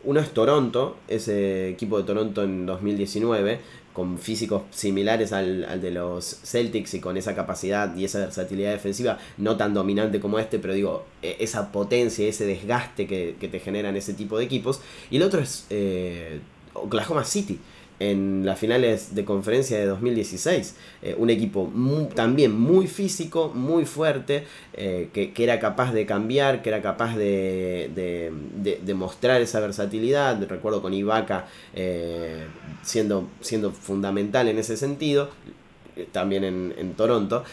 [0.05, 3.61] uno es Toronto, ese equipo de Toronto en 2019,
[3.95, 9.19] con físicos similares al, de los Celtics y con esa capacidad y esa versatilidad defensiva,
[9.39, 13.97] no tan dominante como este, pero digo, e, esa potencia, ese desgaste que, te generan
[13.97, 14.81] ese tipo de equipos.
[15.11, 16.41] Y el otro es eh,
[16.73, 17.61] Oklahoma City,
[18.01, 20.77] en las finales de conferencia de 2016.
[21.03, 21.71] Eh, un equipo
[22.15, 27.91] también muy físico, muy fuerte, eh, que, era capaz de cambiar, que era capaz de,
[27.95, 30.43] de, mostrar esa versatilidad.
[30.49, 32.45] Recuerdo con Ibaka eh,
[32.83, 35.31] siendo, siendo fundamental en ese sentido,
[36.13, 37.45] también en, en Toronto.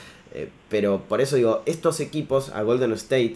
[0.69, 3.36] pero por eso digo, estos equipos a Golden State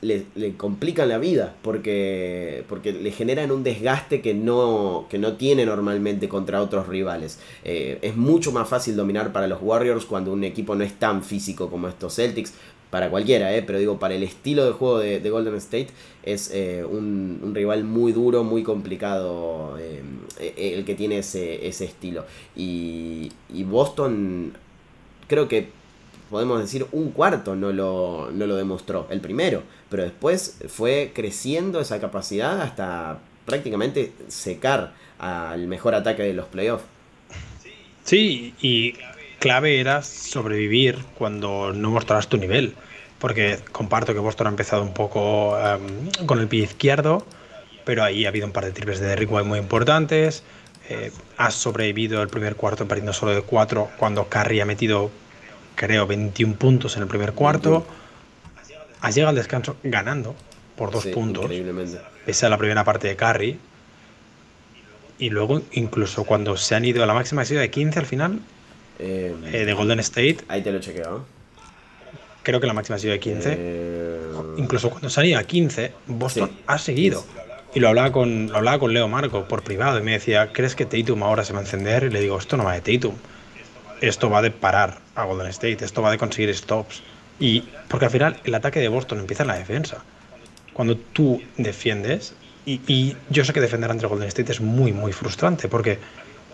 [0.00, 5.66] le, complican la vida porque, porque le generan un desgaste que no, que no tiene
[5.66, 7.38] normalmente contra otros rivales.
[7.64, 11.22] Eh, es mucho más fácil dominar para los Warriors cuando un equipo no es tan
[11.22, 12.54] físico como estos Celtics.
[12.90, 15.88] Para cualquiera, eh, pero digo, para el estilo de juego de, Golden State
[16.22, 19.76] es eh, un, rival muy duro, muy complicado
[20.38, 22.24] el que tiene ese, ese estilo.
[22.54, 24.52] Y, y Boston
[25.26, 25.68] creo que
[26.36, 31.80] podemos decir, un cuarto no lo, no lo demostró, el primero, pero después fue creciendo
[31.80, 36.84] esa capacidad hasta prácticamente secar al mejor ataque de los playoffs.
[38.04, 38.96] Sí, y
[39.38, 42.74] clave era sobrevivir cuando no mostraras tu nivel,
[43.18, 47.24] porque comparto que Boston ha empezado un poco em, con el pie izquierdo,
[47.86, 50.42] pero ahí ha habido un par de triples de Derrick White muy importantes.
[50.90, 55.10] Eh, has sobrevivido el primer cuarto perdiendo solo de cuatro cuando Curry ha metido
[55.76, 57.86] creo, 21 puntos en el primer cuarto.
[59.00, 60.34] Has llegado al descanso ganando
[60.74, 61.44] por dos puntos.
[61.44, 61.98] Increíblemente.
[62.26, 63.58] Esa es la primera parte de Curry.
[65.18, 68.06] Y luego, incluso cuando se han ido a la máxima, ha sido de 15 al
[68.06, 68.40] final.
[68.98, 70.38] Eh, eh, de Golden State.
[70.48, 71.24] Ahí te lo he chequeado.
[72.42, 73.54] Creo que la máxima ha sido de 15.
[73.56, 74.20] Eh,
[74.56, 77.24] incluso cuando se han ido a 15, Boston ha seguido.
[77.74, 80.74] Y lo hablaba, con, lo hablaba con Leo Marco por privado y me decía, ¿crees
[80.74, 82.04] que Tatum ahora se va a encender?
[82.04, 83.14] Y le digo, esto no va de Tatum
[84.00, 87.02] esto va de parar a Golden State, esto va de conseguir stops.
[87.40, 90.04] Y porque al final el ataque de Boston empieza en la defensa.
[90.72, 95.68] Cuando tú defiendes, y, yo sé que defender ante Golden State es muy, muy frustrante,
[95.68, 95.98] porque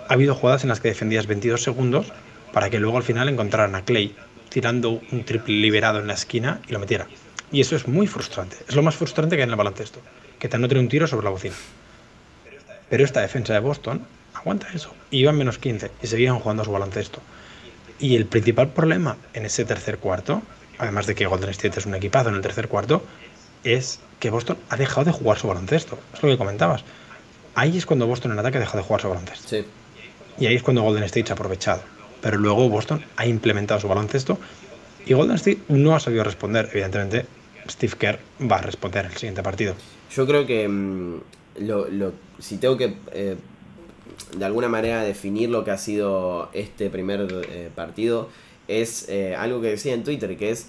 [0.09, 2.13] ha habido jugadas en las que defendías 22 segundos
[2.53, 4.15] para que luego al final encontraran a Clay
[4.51, 7.07] tirando un triple liberado en la esquina y lo metiera.
[7.51, 8.57] Y eso es muy frustrante.
[8.69, 10.01] Es lo más frustrante que hay en el baloncesto,
[10.39, 11.55] que te anoten un tiro sobre la bocina.
[12.91, 14.95] Pero esta defensa de Boston aguanta eso.
[15.11, 17.21] iban menos 15 y seguían jugando a su baloncesto.
[18.03, 20.43] Y el principal problema en ese tercer cuarto,
[20.77, 23.05] además de que Golden State es un equipazo en el tercer cuarto,
[23.63, 25.97] es que Boston ha dejado de jugar su baloncesto.
[26.13, 26.83] Es lo que comentabas.
[27.55, 29.49] Ahí es cuando Boston en ataque ha dejado de jugar su baloncesto.
[29.49, 29.65] Sí.
[30.37, 31.81] Y ahí es cuando Golden State se ha aprovechado.
[32.21, 34.37] Pero luego Boston ha implementado su baloncesto
[35.07, 36.71] y Golden State no ha sabido responder.
[36.73, 37.27] Evidentemente,
[37.71, 38.19] Steve Kerr
[38.51, 39.77] va a responder el siguiente partido.
[40.11, 41.21] Yo creo que mm,
[41.61, 43.37] lo, si tengo que eh,
[44.37, 48.29] de alguna manera definir lo que ha sido este primer eh, partido
[48.69, 50.69] es eh, algo que decía en Twitter, que es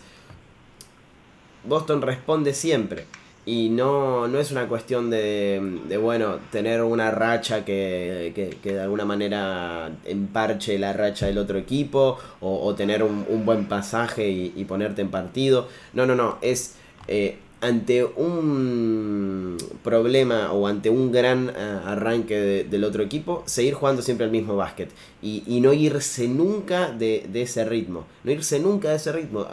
[1.63, 3.05] Boston responde siempre.
[3.45, 8.81] Y no, no es una cuestión de, de bueno, tener una racha que, que, de
[8.81, 15.01] alguna manera emparche la racha del otro equipo o, tener un, buen pasaje y, ponerte
[15.01, 15.67] en partido.
[15.91, 16.75] No, no, no, es
[17.09, 24.01] eh, ante un problema o ante un gran eh, arranque del otro equipo, seguir jugando
[24.01, 24.89] siempre el mismo básquet
[25.21, 29.47] y, no irse nunca de, ese ritmo, no irse nunca de ese ritmo.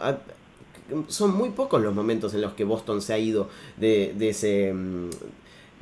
[1.07, 4.73] Son muy pocos los momentos en los que Boston se ha ido de, ese...
[4.73, 5.09] Mm,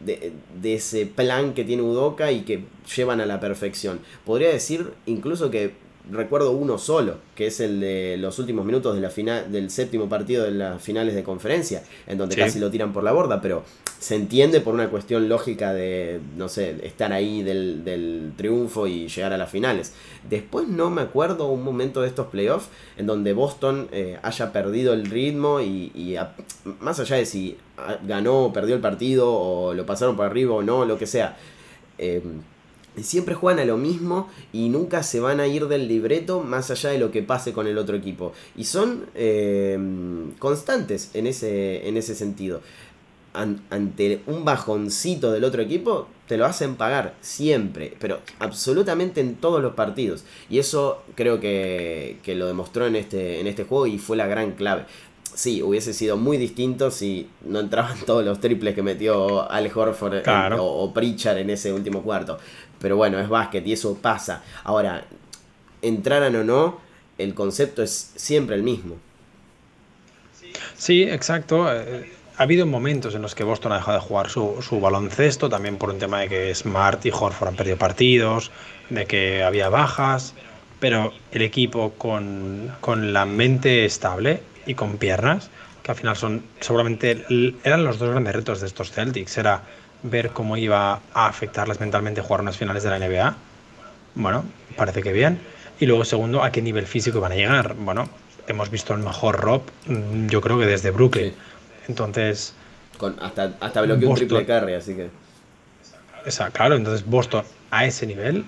[0.06, 2.64] de, de, ese plan que tiene Udoca y que
[2.96, 4.00] llevan a la perfección.
[4.24, 5.74] Podría decir incluso que
[6.12, 10.10] recuerdo uno solo, que es el de los últimos minutos de la final, del séptimo
[10.10, 13.64] partido de las finales de conferencia, en donde casi lo tiran por la borda, pero
[14.00, 19.34] se entiende por una cuestión lógica de, no sé, estar ahí del, triunfo y llegar
[19.34, 19.94] a las finales.
[20.30, 24.94] Después no me acuerdo un momento de estos playoffs en donde Boston eh, haya perdido
[24.94, 26.16] el ritmo y,
[26.80, 27.58] más allá de si
[28.08, 31.38] ganó o perdió el partido o lo pasaron por arriba o no, lo que sea.
[31.98, 32.22] Eh,
[33.04, 36.90] siempre juegan a lo mismo y nunca se van a ir del libreto más allá
[36.90, 38.34] de lo que pase con el otro equipo.
[38.56, 39.78] Y son eh,
[40.40, 42.62] constantes en ese, en ese sentido.
[43.34, 49.62] ante un bajoncito del otro equipo, te lo hacen pagar siempre, pero absolutamente en todos
[49.62, 50.24] los partidos.
[50.50, 54.28] Y eso creo que, que lo demostró en este, en este juego y fue la
[54.28, 54.86] gran clave
[55.40, 60.28] sí, hubiese sido muy distinto si no entraban todos los triples que metió Al Horford
[60.60, 62.38] o, o Pritchard en ese último cuarto.
[62.80, 64.44] Pero bueno, es básquet y eso pasa.
[64.64, 65.06] Ahora,
[65.82, 66.80] entraran o no,
[67.18, 68.96] el concepto es siempre el mismo.
[70.76, 71.72] Sí, exacto.
[71.72, 75.50] Eh, ha habido momentos en los que Boston ha dejado de jugar su, su, baloncesto,
[75.50, 78.52] también por un tema de que Smart y Horford han perdido partidos,
[78.90, 80.34] de que había bajas,
[80.80, 85.50] pero el equipo con, con la mente estable y con piernas,
[85.84, 87.26] que al final son seguramente
[87.64, 89.64] eran los dos grandes retos de estos Celtics, era
[90.04, 93.36] ver cómo iba a afectarles mentalmente jugar unas finales de la NBA.
[94.16, 94.44] Bueno,
[94.76, 95.40] parece que bien.
[95.80, 97.76] Y luego, segundo, a qué nivel físico van a llegar.
[97.76, 98.10] Bueno,
[98.48, 101.34] hemos visto el mejor Rob, mm, yo creo que desde Brooklyn.
[101.88, 102.54] Entonces.
[102.98, 105.10] Con, hasta, hasta bloqueó un triple carry, así que.
[106.26, 108.46] Esa, claro, entonces Boston a ese nivel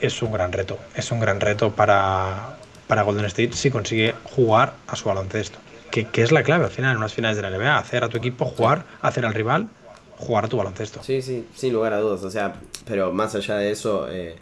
[0.00, 0.78] es un gran reto.
[0.94, 2.56] Es un gran reto para,
[2.86, 5.58] para Golden State si consigue jugar a su baloncesto.
[5.90, 7.76] Que, que, es la clave al final en unas finales de la NBA.
[7.76, 9.68] Hacer a tu equipo jugar, hacer al rival
[10.18, 11.02] jugar a tu baloncesto.
[11.02, 12.22] Sí, sí, sin lugar a dudas.
[12.22, 14.36] O sea, pero más allá de eso, eh,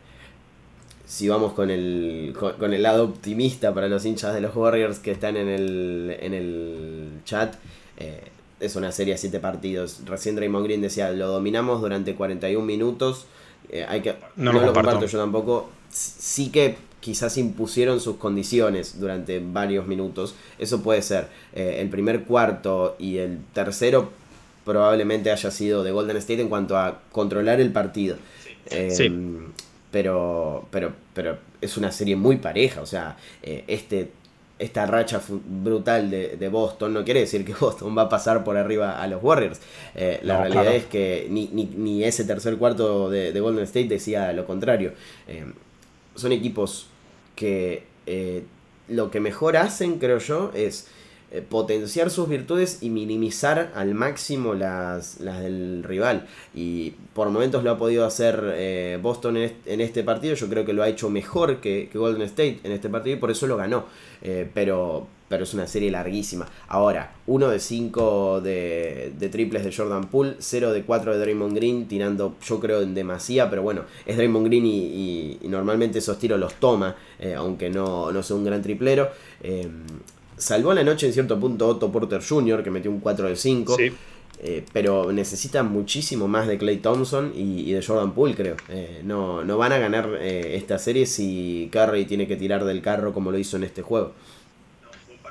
[1.06, 5.10] si vamos con el, con, el lado optimista para los hinchas de los Warriors que
[5.10, 7.54] están en el, en el chat,
[7.98, 8.22] eh,
[8.60, 10.00] es una serie de 7 partidos.
[10.06, 13.26] Recién Draymond Green decía, lo dominamos durante 41 minutos.
[13.68, 15.70] Eh, hay que, no, lo, comparto yo tampoco.
[15.90, 20.34] Sí que quizás impusieron sus condiciones durante varios minutos.
[20.58, 21.28] Eso puede ser.
[21.52, 24.10] Eh, el primer cuarto y el tercero
[24.64, 28.16] probablemente haya sido de Golden State en cuanto a controlar el partido.
[28.68, 29.10] sí
[29.94, 34.10] pero, pero, pero es una serie muy pareja, o sea, eh, este,
[34.58, 39.00] esta racha brutal de, Boston no quiere decir que Boston va a pasar por arriba
[39.00, 39.60] a los Warriors.
[39.94, 44.46] Eh, la realidad es que ni, ni, ese tercer cuarto de, Golden State decía lo
[44.46, 44.94] contrario.
[45.28, 45.44] Eh,
[46.16, 46.88] son equipos
[47.36, 47.84] que
[48.88, 50.88] lo que mejor hacen, creo yo, es
[51.34, 56.28] eh, potenciar sus virtudes y minimizar al máximo las, las, del rival.
[56.54, 60.36] Y por momentos lo ha podido hacer eh, Boston en este, partido.
[60.36, 63.32] Yo creo que lo ha hecho mejor que, Golden State en este partido y por
[63.32, 63.86] eso lo ganó.
[64.22, 66.46] Eh, pero, pero es una serie larguísima.
[66.68, 71.88] Ahora, 1 de 5 de, triples de Jordan Poole, 0 de 4 de Draymond Green,
[71.88, 76.54] tirando yo creo en demasía, pero bueno, es Draymond Green y, normalmente esos tiros los
[76.54, 76.94] toma,
[77.36, 79.10] aunque no, no sea un gran triplero
[80.36, 83.76] salvó la noche en cierto punto Otto Porter Jr., que metió un 4 de 5.
[84.42, 88.56] Eh, pero necesita muchísimo más de Clay Thompson y, de Jordan Poole, creo.
[88.68, 92.82] Eh, no, no, van a ganar eh, esta serie si Curry tiene que tirar del
[92.82, 94.12] carro como lo hizo en este juego.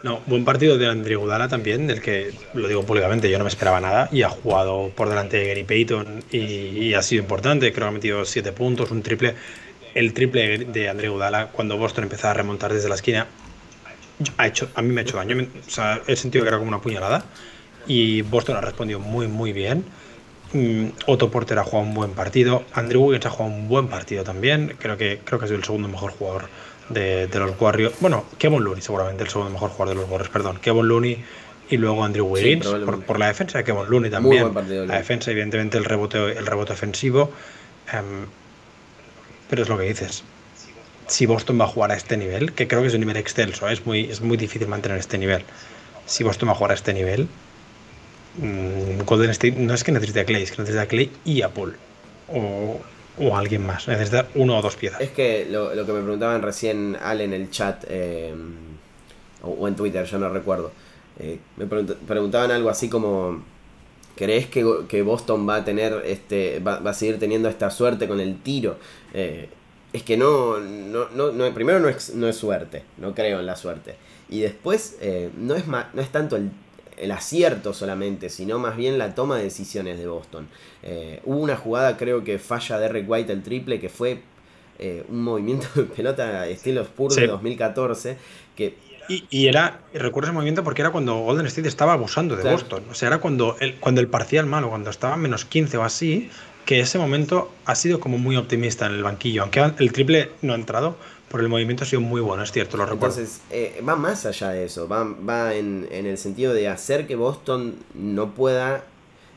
[0.03, 3.49] No, buen partido de Andrew Gudala también, del que lo digo públicamente, yo no me
[3.49, 7.71] esperaba nada y ha jugado por delante de Gary Payton y, ha sido importante.
[7.71, 9.35] Creo que ha metido 7 puntos, un triple.
[9.93, 13.27] El triple de Andrew Gudala cuando Boston empezaba a remontar desde la esquina
[14.37, 15.37] ha hecho, a mí me ha hecho daño.
[15.65, 17.25] O sea, he sentido que era como una puñalada.
[17.87, 19.83] Y Boston ha respondido muy, muy bien.
[20.53, 22.63] Mm, Otto Porter ha jugado un buen partido.
[22.73, 24.75] Andrew Wiggins ha jugado un buen partido también.
[24.79, 26.47] Creo que, creo que ha sido el segundo mejor jugador
[26.89, 27.95] de, los Warriors.
[27.99, 30.59] Bueno, Kevin Looney, seguramente el segundo mejor jugador de los Warriors, perdón.
[30.61, 31.23] Kevin Looney
[31.69, 32.67] y luego Andrew Wiggins
[33.05, 34.53] por, la defensa de Kevin Looney también.
[34.53, 37.31] la defensa, evidentemente, el rebote, el rebote ofensivo.
[37.91, 38.27] Em,
[39.49, 40.23] pero es lo que dices
[41.07, 43.67] si Boston va a jugar a este nivel, que creo que es un nivel excelso,
[43.67, 43.73] ¿eh?
[43.73, 45.43] es, muy, es muy difícil mantener este nivel.
[46.05, 47.27] Si Boston va a jugar a este nivel,
[48.37, 51.41] mmm, Golden State no es que necesite a Clay, es que necesita a Clay y
[51.41, 51.77] a Paul.
[52.29, 52.79] O,
[53.19, 53.87] o alguien más.
[53.87, 55.01] Necesita uno o dos piezas.
[55.01, 58.33] Es que lo, que me preguntaban recién Al en el chat eh,
[59.41, 60.71] o, en Twitter, ya no recuerdo.
[61.19, 63.43] Eh, me preguntaban algo así como.
[64.15, 66.59] ¿Crees que, que, Boston va a tener este.
[66.59, 68.77] Va, va, a seguir teniendo esta suerte con el tiro?
[69.93, 73.55] Es que no, no, no, primero no es, no es suerte, no creo en la
[73.55, 73.95] suerte.
[74.27, 76.51] Y después eh, no, es no es tanto el,
[77.11, 80.47] acierto solamente, sino más bien la toma de decisiones de Boston.
[80.81, 84.21] Eh, hubo una jugada, creo que falla Derek White el triple, que fue
[84.79, 88.17] eh, un movimiento de pelota estilo Spurs de 2014,
[88.55, 88.75] que
[89.09, 92.85] y, y, era, recuerdo ese movimiento porque era cuando Golden State estaba abusando de Boston.
[92.89, 96.29] O sea, era cuando el, cuando el parcial malo, cuando estaba menos 15 o así,
[96.65, 100.53] que ese momento ha sido como muy optimista en el banquillo, aunque el triple no
[100.53, 100.95] ha entrado,
[101.29, 103.17] pero el movimiento ha sido muy bueno, es cierto, lo recuerdo.
[103.17, 107.15] Entonces, eh, va más allá de eso, va, va en, el sentido de hacer que
[107.15, 108.85] Boston no pueda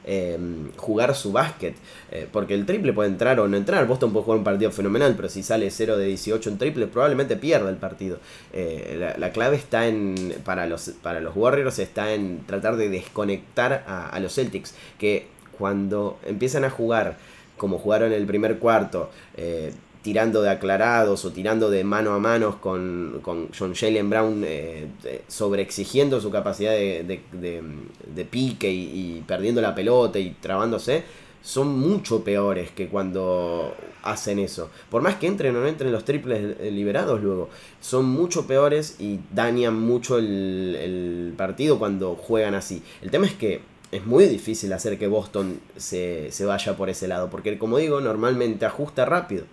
[0.05, 1.75] em, jugar su básquet,
[2.13, 5.15] eh, porque el triple puede entrar o no entrar, Boston puede jugar un partido fenomenal,
[5.17, 8.19] pero si sale 0 de 18 en triple, probablemente pierda el partido.
[8.53, 13.85] Eh, la, clave está en, para los, para los Warriors, está en tratar de desconectar
[13.87, 17.17] a, a los Celtics, que cuando empiezan a jugar
[17.57, 22.61] como jugaron el primer cuarto, eh, tirando de aclarados o tirando de mano a mano
[22.61, 24.89] con, con John Jalen Brown eh,
[25.27, 31.03] sobreexigiendo su capacidad de, de, pique y, perdiendo la pelota y trabándose,
[31.43, 34.71] son mucho peores que cuando hacen eso.
[34.91, 37.49] Por más que entren o no entren los triples liberados luego,
[37.81, 42.83] son mucho peores y dañan mucho el partido cuando juegan así.
[43.03, 43.61] El tema es que
[43.97, 48.67] es muy difícil hacer que Boston se, vaya por ese lado, porque como digo, normalmente
[48.67, 49.45] ajusta rápido.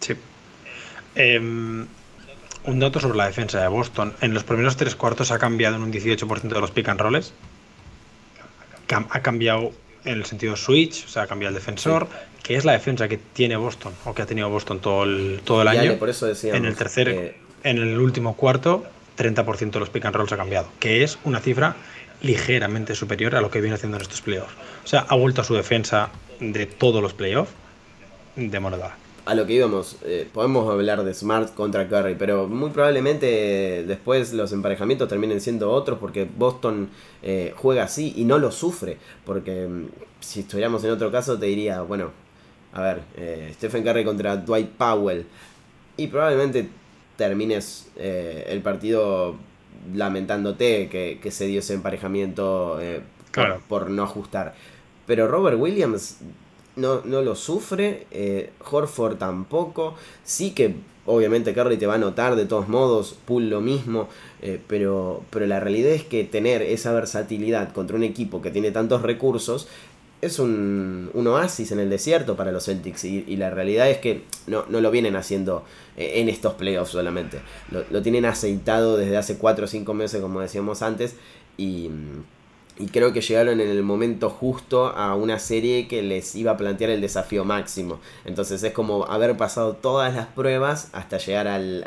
[0.00, 0.14] Sí.
[1.14, 1.86] Em,
[2.64, 4.14] un dato sobre la defensa de Boston.
[4.20, 7.32] En los primeros tres cuartos ha cambiado en un 18% de los pick and rolls.
[8.88, 9.72] Ha cambiado
[10.04, 12.08] en el sentido switch, o sea, ha cambiado el defensor,
[12.42, 15.62] que es la defensa que tiene Boston, o que ha tenido Boston todo el, todo
[15.62, 15.98] el año.
[15.98, 18.86] por eso en el tercer, en el último cuarto,
[19.18, 21.76] 30% de los pick and rolls ha cambiado, que es una cifra
[22.20, 24.54] ligeramente superior a lo que viene haciendo en estos playoffs.
[24.84, 27.52] O sea, ha vuelto a su defensa de todos los playoffs
[28.36, 28.96] de moneda.
[29.28, 34.32] A lo que íbamos, eh, podemos hablar de Smart contra Curry, pero muy probablemente después
[34.32, 36.88] los emparejamientos terminen siendo otros porque Boston
[37.22, 38.96] eh, juega así y no lo sufre.
[39.26, 39.88] Porque mm,
[40.20, 42.10] si estuviéramos en otro caso te diría, bueno,
[42.72, 45.26] a ver, eh, Stephen Curry contra Dwight Powell.
[45.98, 46.68] Y probablemente
[47.16, 49.34] termines el partido
[49.94, 53.02] lamentándote que, se dio ese emparejamiento eh,
[53.68, 54.54] por, no ajustar.
[55.06, 56.18] Pero Robert Williams
[56.76, 60.74] no, no lo sufre, eh, Horford tampoco, sí que
[61.08, 64.08] obviamente Curry te va a notar de todos modos, Pool lo mismo,
[64.42, 68.70] eh, pero, pero la realidad es que tener esa versatilidad contra un equipo que tiene
[68.70, 69.68] tantos recursos
[70.20, 74.64] es un, oasis en el desierto para los Celtics y, la realidad es que no,
[74.68, 75.64] lo vienen haciendo
[75.96, 77.40] eh, en estos playoffs solamente.
[77.70, 81.14] Lo, tienen aceitado desde hace 4 o 5 meses como decíamos antes
[81.56, 81.90] y,
[82.92, 86.90] creo que llegaron en el momento justo a una serie que les iba a plantear
[86.90, 87.98] el desafío máximo.
[88.24, 91.84] Entonces es como haber pasado todas las pruebas hasta llegar al,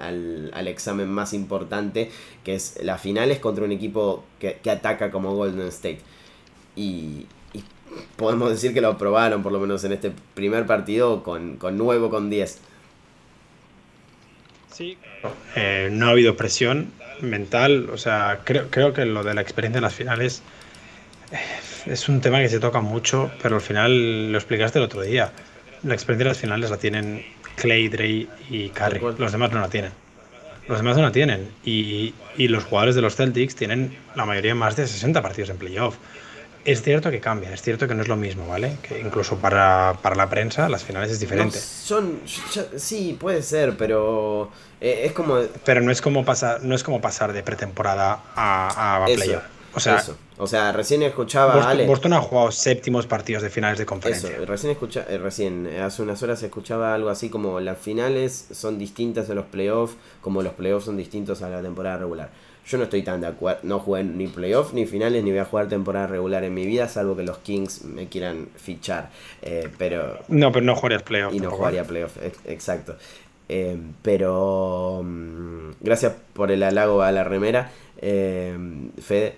[0.54, 2.12] al, examen más importante
[2.44, 6.02] que es las finales contra un equipo que, que ataca como Golden State.
[6.76, 7.26] Y,
[8.15, 12.10] podemos decir que lo probaron, por lo menos en este primer partido, con, con nuevo
[12.10, 12.60] con 10.
[14.71, 14.97] Sí,
[15.56, 19.77] eh, no ha habido presión mental, o sea, creo, creo que lo de la experiencia
[19.77, 20.41] en las finales
[21.32, 21.38] eh,
[21.86, 25.32] es un tema que se toca mucho, pero al final lo explicaste el otro día.
[25.84, 27.25] La experiencia en las finales la tienen
[27.56, 29.01] Clay, Dre y Curry.
[29.17, 29.91] Los demás no la tienen.
[30.67, 31.49] Los demás no la tienen.
[31.65, 35.58] Y, y los jugadores de los Celtics tienen la mayoría más de 60 partidos en
[35.58, 35.95] playoff.
[36.63, 38.78] Es cierto que cambia, es cierto que no es lo mismo, ¿vale?
[38.82, 41.58] Que incluso para, la prensa las finales es diferente.
[41.60, 42.19] son,
[42.78, 45.39] sí, puede ser, pero eh, es como...
[45.65, 49.43] Pero no es como pasar, no es como pasar de pretemporada a, a playoff.
[49.74, 50.04] O sea,
[50.38, 54.30] O sea, recién escuchaba Boston, Boston ha jugado séptimos partidos de finales de conferencia.
[54.30, 58.78] Eso, recién, escucha, eh, recién, hace unas horas escuchaba algo así como las finales son
[58.78, 62.32] distintas a los playoffs, como los playoffs son distintos a la temporada regular.
[62.65, 65.45] Yo no estoy tan de acuerdo, no jugué ni playoffs, ni finales, ni voy a
[65.45, 69.10] jugar temporada regular en mi vida, salvo que los Kings me quieran fichar.
[69.41, 71.36] Eh, pero No, pero no jugarías playoffs.
[71.36, 72.95] Y no jugaría playoffs, exacto.
[73.50, 78.56] Eh, pero mm, gracias por el halago a la remera, eh,
[79.02, 79.36] Fede.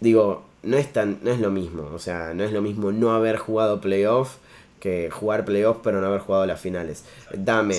[0.00, 3.12] Digo, no es, tan, no es lo mismo, o sea, no es lo mismo no
[3.12, 4.38] haber jugado playoffs
[4.80, 7.04] que jugar playoffs pero no haber jugado las finales.
[7.32, 7.76] Dame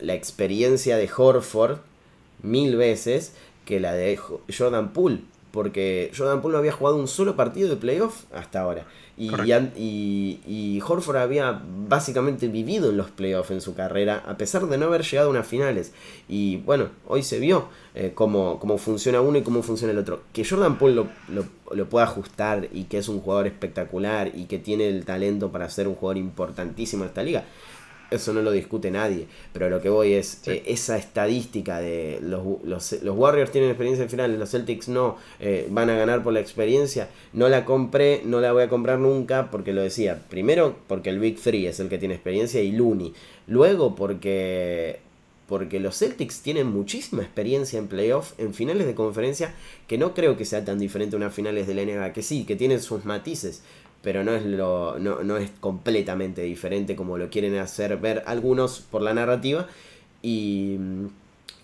[0.00, 1.78] la experiencia de Horford
[2.42, 3.34] mil veces
[3.66, 4.18] que la de
[4.56, 8.86] Jordan Poole, porque Jordan Poole no había jugado un solo partido de playoff hasta ahora.
[9.18, 14.76] Y, y, Horford había básicamente vivido en los playoffs en su carrera, a pesar de
[14.76, 15.92] no haber llegado a unas finales.
[16.28, 20.20] Y bueno, hoy se vio eh, cómo, funciona uno y cómo funciona el otro.
[20.34, 24.44] Que Jordan Poole lo, lo, lo, pueda ajustar y que es un jugador espectacular y
[24.44, 27.44] que tiene el talento para ser un jugador importantísimo en esta liga
[28.10, 32.44] eso no lo discute nadie, pero lo que voy es eh, esa estadística de los,
[32.64, 36.40] los, Warriors tienen experiencia en finales, los Celtics no, eh, van a ganar por la
[36.40, 41.10] experiencia, no la compré, no la voy a comprar nunca porque lo decía, primero porque
[41.10, 43.14] el Big Three es el que tiene experiencia y Looney,
[43.46, 45.00] luego porque
[45.46, 49.54] porque los Celtics tienen muchísima experiencia en playoff, en finales de conferencia,
[49.86, 52.44] que no creo que sea tan diferente a unas finales de la NBA, que sí,
[52.44, 53.62] que tienen sus matices,
[54.06, 59.02] pero no es, lo, no, es completamente diferente como lo quieren hacer ver algunos por
[59.02, 59.66] la narrativa.
[60.22, 60.76] Y,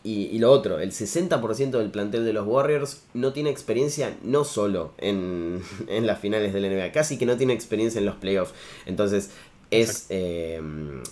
[0.02, 4.92] y, lo otro, el 60% del plantel de los Warriors no tiene experiencia no solo
[4.98, 8.54] en, en, las finales de la NBA, casi que no tiene experiencia en los playoffs.
[8.86, 9.30] Entonces
[9.72, 10.60] es eh,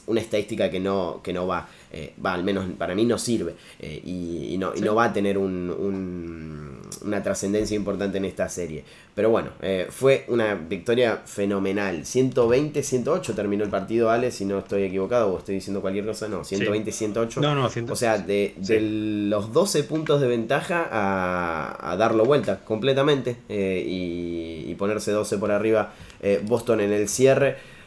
[0.07, 3.55] una estadística que no, que no va, eh, va, al menos para mí no sirve
[3.79, 8.85] eh, y, no, y, no, va a tener un, una trascendencia importante en esta serie.
[9.15, 12.03] Pero bueno, eh, fue una victoria fenomenal.
[12.03, 16.29] 120-108 terminó el partido, Ale, si no estoy equivocado o estoy diciendo cualquier cosa.
[16.29, 17.41] No, 120-108.
[17.41, 17.91] No, no, 100.
[17.91, 18.81] O sea, de, de
[19.29, 25.51] los 12 puntos de ventaja a, a darlo vuelta completamente y, y, ponerse 12 por
[25.51, 25.95] arriba
[26.45, 27.80] Boston en el cierre.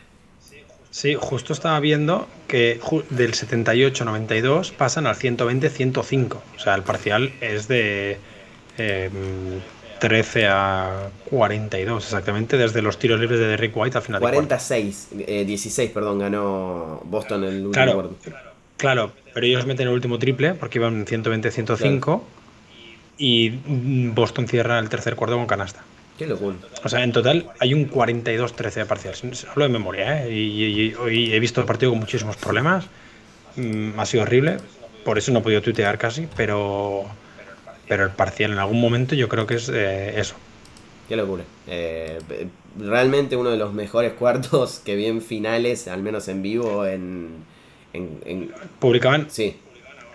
[0.94, 2.80] Sí, justo estaba viendo que
[3.10, 6.36] del 78-92 pasan al 120-105.
[6.36, 8.20] O sea, el parcial es de
[8.78, 9.10] eh,
[10.00, 15.44] 13 a 42, exactamente, desde los tiros libres de Derrick White al final 46, eh,
[15.46, 18.16] 16, perdón, ganó Boston el último claro, cuarto.
[18.78, 22.24] Claro, pero ellos meten el último triple porque iban 120-105 claro.
[23.18, 23.50] y
[24.14, 25.84] Boston cierra el tercer cuarto con canasta.
[26.18, 26.56] Qué locura.
[26.84, 29.16] O sea, en total hay un 42-13 de parcial.
[29.50, 30.32] Hablo de memoria, ¿eh?
[30.32, 32.86] Y, hoy he visto el partido con muchísimos problemas.
[33.56, 34.58] Mm, ha sido horrible.
[35.04, 37.06] Por eso no he podido tuitear casi, pero,
[37.88, 40.36] pero el parcial en algún momento yo creo que es eh, eso.
[41.10, 41.44] Qué locura.
[41.68, 42.20] Eh,
[42.80, 47.44] realmente uno de los mejores cuartos que vi en finales, al menos en vivo, en...
[47.92, 48.54] en, en...
[48.80, 49.28] ¿Publicaban?
[49.30, 49.58] Sí,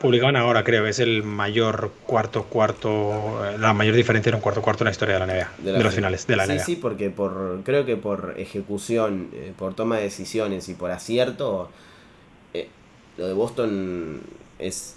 [0.00, 4.84] publicaban ahora, creo, es el mayor cuarto cuarto, la mayor diferencia en un cuarto cuarto
[4.84, 6.64] en la historia de la NBA, de, la de los finales de la sí, NBA.
[6.64, 11.70] Sí, porque por creo que por ejecución, eh, por toma de decisiones y por acierto,
[12.54, 12.68] eh,
[13.16, 14.20] lo de Boston
[14.58, 14.96] es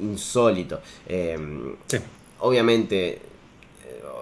[0.00, 0.80] insólito.
[1.08, 1.38] Eh,
[1.86, 1.98] sí.
[2.38, 3.20] Obviamente,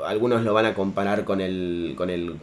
[0.07, 2.37] algunos lo van a comparar con el, con el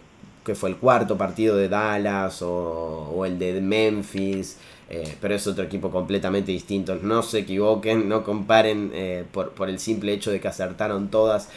[0.44, 4.58] que fue el cuarto partido de Dallas o, o el de Memphis.
[4.94, 6.98] Eh, pero es otro equipo completamente distinto.
[7.02, 11.48] No se equivoquen, no comparen eh, por, por, el simple hecho de que acertaron todas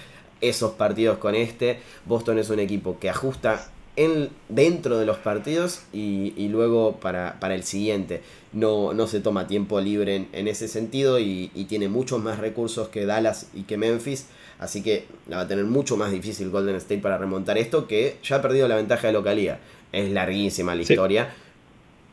[0.41, 1.81] esos partidos con este.
[2.07, 3.67] Boston es un equipo que ajusta
[3.97, 8.23] en, dentro de los partidos y, y luego para, para, el siguiente.
[8.53, 12.39] No, no se toma tiempo libre en, en ese sentido y, y, tiene muchos más
[12.39, 14.29] recursos que Dallas y que Memphis.
[14.61, 18.17] Así que la va a tener mucho más difícil Golden State para remontar esto que
[18.23, 19.59] ya ha perdido la ventaja de localía.
[19.91, 20.93] Es larguísima la sí.
[20.93, 21.35] historia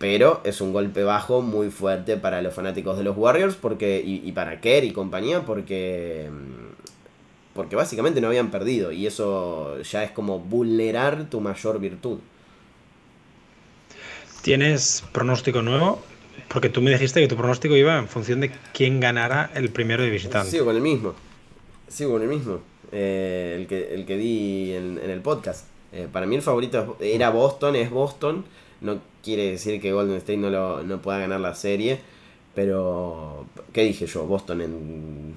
[0.02, 4.28] pero es un golpe bajo muy fuerte para los fanáticos de los Warriors porque y,
[4.28, 6.28] y, para Kerr y compañía porque
[7.54, 12.18] porque básicamente no habían perdido y eso ya es como vulnerar tu mayor virtud.
[14.42, 16.02] ¿Tienes pronóstico nuevo?
[16.48, 20.02] Porque tú me dijiste que tu pronóstico iba en función de quién ganara el primero
[20.02, 20.50] de visitante.
[20.50, 21.14] Sigo con el mismo.
[21.88, 22.60] Sigo con el mismo.
[22.92, 25.68] Eh, el, que, el que di en, en el podcast.
[25.92, 28.46] Eh, para mí el favorito era Boston, es Boston.
[28.80, 32.00] No quiere decir que Golden State no, lo, no pueda ganar la serie.
[32.54, 34.26] Pero, ¿qué dije yo?
[34.26, 35.36] Boston en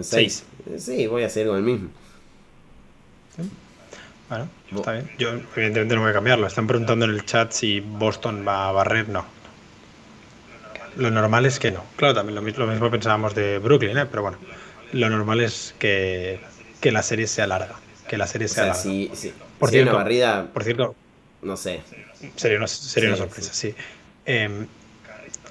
[0.00, 0.44] 6.
[0.78, 1.88] Sí, voy a seguir con el mismo.
[3.36, 3.42] ¿Sí?
[4.28, 5.10] Bueno, está bien.
[5.18, 6.46] Yo, evidentemente, no voy a cambiarlo.
[6.46, 9.08] Están preguntando en el chat si Boston va a barrer.
[9.08, 9.24] No.
[10.96, 11.84] Lo normal es que no.
[11.96, 14.06] Claro, también lo mismo, lo mismo pensábamos de Brooklyn, ¿eh?
[14.06, 14.38] pero bueno.
[14.92, 16.40] Lo normal es que,
[16.80, 17.76] que la serie sea larga.
[18.08, 18.82] Que la serie sea o sea, larga.
[18.82, 20.94] Si, si, por, si cierto, una barrida, por cierto,
[21.42, 21.80] no sé.
[22.36, 23.74] Sería una, sería Sí, una sorpresa, sí.
[24.26, 24.66] Eh,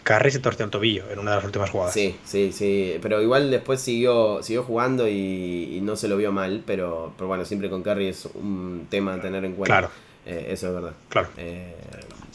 [0.04, 1.94] Curry se torció el tobillo en una de las últimas jugadas.
[1.94, 2.98] Sí, sí, sí.
[3.02, 6.64] Pero igual después siguió, siguió jugando y, y no se lo vio mal.
[6.66, 9.80] Pero, pero bueno, siempre con Curry es un tema a tener en cuenta.
[9.80, 9.90] Claro.
[10.26, 10.94] Eh, eso es verdad.
[11.10, 11.28] Claro.
[11.38, 11.76] Eh,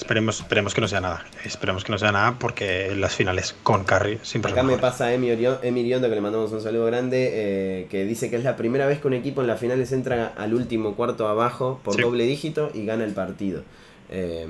[0.02, 1.24] Esperemos, esperemos que no sea nada.
[1.44, 5.28] Esperemos que no sea nada porque las finales con Curry siempre Acá me pasa Emi
[5.30, 8.56] Orion- Emi Rionda, que le mandamos un saludo grande, eh, que dice que es la
[8.56, 12.02] primera vez que un equipo en las finales entra al último cuarto abajo por Sí.
[12.02, 13.62] doble dígito y gana el partido.
[14.10, 14.46] Eh,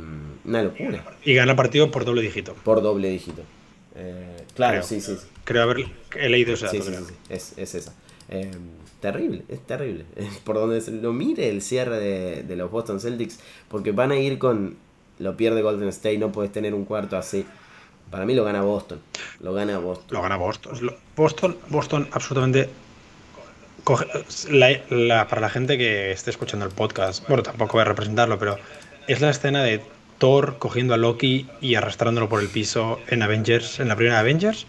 [0.47, 1.05] una locura.
[1.23, 2.55] Y gana el partido por doble dígito.
[2.65, 3.43] Por doble dígito.
[3.95, 4.83] Eh, claro, Creo.
[4.85, 5.17] sí, sí.
[5.21, 5.27] sí.
[5.45, 5.85] Creo haber
[6.17, 6.83] he leído ese dato.
[6.83, 6.93] Sí,
[7.29, 7.93] Es, es esa.
[8.31, 8.51] Eh,
[9.01, 10.07] terrible, es terrible.
[10.45, 13.39] Por donde se lo mire el cierre de, de los Boston Celtics,
[13.69, 14.77] porque van a ir con.
[15.23, 17.47] Lo pierde Golden State, no puedes tener un cuarto así.
[18.11, 19.01] Para mí lo gana Boston.
[19.41, 20.09] Lo gana Boston.
[20.11, 20.97] Lo gana Boston.
[21.15, 22.69] Boston, Boston absolutamente.
[23.85, 28.59] para la gente que esté escuchando el podcast, bueno, tampoco voy a representarlo, pero
[29.07, 29.81] es la escena de
[30.19, 34.67] Thor cogiendo a Loki y arrastrándolo por el piso en Avengers, en la primera Avengers.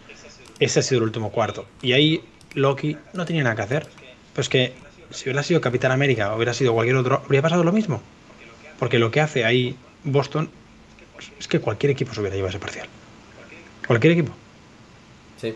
[0.60, 1.66] Ese ha sido el último cuarto.
[1.82, 2.22] Y ahí
[2.54, 3.86] Loki no tenía nada que hacer.
[4.32, 4.72] Pero es que
[5.10, 8.00] si hubiera sido Capitán América o hubiera sido cualquier otro, habría pasado lo mismo.
[8.78, 10.48] Porque lo que hace ahí Boston
[11.38, 12.86] es que cualquier equipo se hubiera llevado ese parcial.
[13.86, 14.32] Cualquier equipo.
[15.40, 15.54] Sí,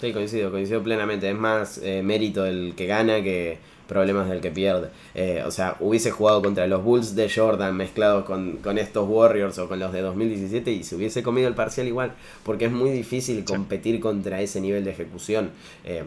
[0.00, 1.28] sí, coincido, coincido plenamente.
[1.28, 3.58] Es más eh, mérito del que gana que
[3.90, 4.88] problemas del que pierde.
[5.16, 9.58] Eh, o sea, hubiese jugado contra los Bulls de Jordan mezclados con, con estos Warriors
[9.58, 12.12] o con los de 2017 y se hubiese comido el parcial igual,
[12.44, 15.50] porque es muy difícil competir contra ese nivel de ejecución.
[15.84, 16.04] Eh,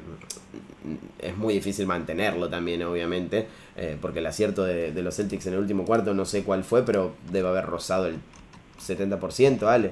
[1.19, 5.53] es muy difícil mantenerlo también, obviamente, eh, porque el acierto de, de los Celtics en
[5.53, 8.15] el último cuarto no sé cuál fue, pero debe haber rozado el
[8.85, 9.91] 70%, ¿vale?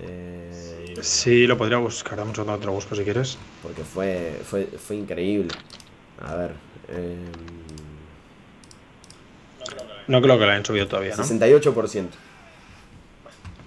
[0.00, 2.16] Eh, Sí, lo podría buscar.
[2.16, 3.38] Dame un segundo, te lo busco si quieres.
[3.62, 5.52] porque fue, fue, fue increíble.
[6.20, 6.52] A ver,
[6.88, 7.16] Eh,
[10.08, 11.22] No creo que la hayan subido todavía, ¿no?
[11.24, 12.06] 68%.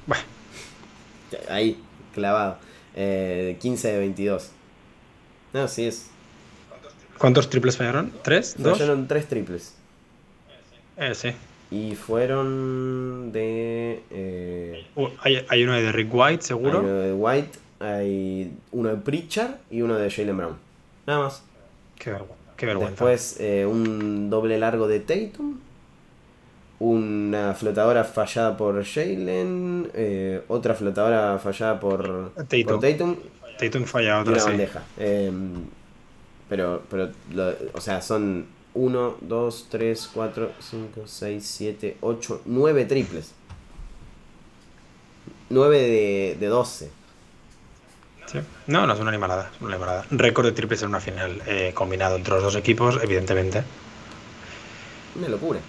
[0.07, 0.23] Bueno,
[1.49, 1.78] Ahí,
[2.13, 2.57] clavado.
[2.95, 4.51] Eh, 15 de 22.
[5.53, 6.09] No, sí es.
[7.18, 8.11] ¿Cuántos triples fallaron?
[8.24, 8.55] ¿Tres?
[8.57, 8.78] ¿Dos?
[8.78, 9.76] Fallaron tres triples.
[10.97, 11.30] Eh, sí.
[11.72, 14.01] Y fueron de.
[14.11, 16.80] eh, Uh, hay, hay uno de Rick White, hay seguro.
[16.80, 20.55] uno de White, hay uno de Pritchard y uno de Jalen Brown.
[21.07, 21.43] Nada más.
[21.97, 22.36] Qué, vergüenza.
[22.57, 22.91] Qué vergüenza.
[22.91, 25.59] Después eh, un doble largo de Tatum.
[26.78, 29.89] Una flotadora fallada por Jalen.
[29.93, 32.63] eh, otra flotadora fallada por Tatum.
[32.66, 33.16] por Tatum
[33.57, 34.49] Tatum falla y otra, una sí.
[34.49, 34.84] bandeja.
[34.97, 35.32] Eh,
[36.50, 42.86] pero, pero lo- o sea, son 1, 2, 3, 4, 5, 6, 7, 8, 9
[42.86, 43.32] triples.
[45.50, 46.89] 9 de, de 12.
[48.26, 48.39] Sí.
[48.68, 49.52] No, no es una animalada.
[49.56, 50.06] Es una animalada.
[50.10, 53.64] Récord de triples en una final eh, combinado entre los dos equipos, evidentemente.
[55.16, 55.60] Una locura.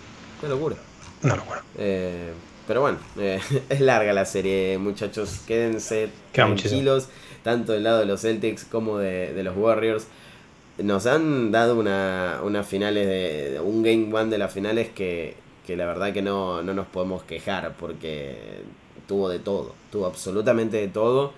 [0.40, 0.76] Una locura.
[1.22, 1.62] Una locura.
[1.78, 2.32] Eh,
[2.66, 5.40] pero bueno, eh, es larga la serie, muchachos.
[5.46, 7.08] Quédense Queda tranquilos,
[7.44, 10.06] tanto del lado de los Celtics como de, de los Warriors.
[10.78, 15.34] Nos han dado una, unas finales de, un Game One de las finales que,
[15.66, 18.36] que la verdad que no, no nos podemos quejar porque
[19.08, 21.32] tuvo de todo, tuvo absolutamente de todo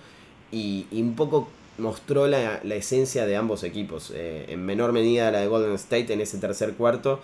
[0.51, 4.11] y, y un poco mostró la, la esencia de ambos equipos.
[4.13, 7.21] Eh, en menor medida la de Golden State en ese tercer cuarto.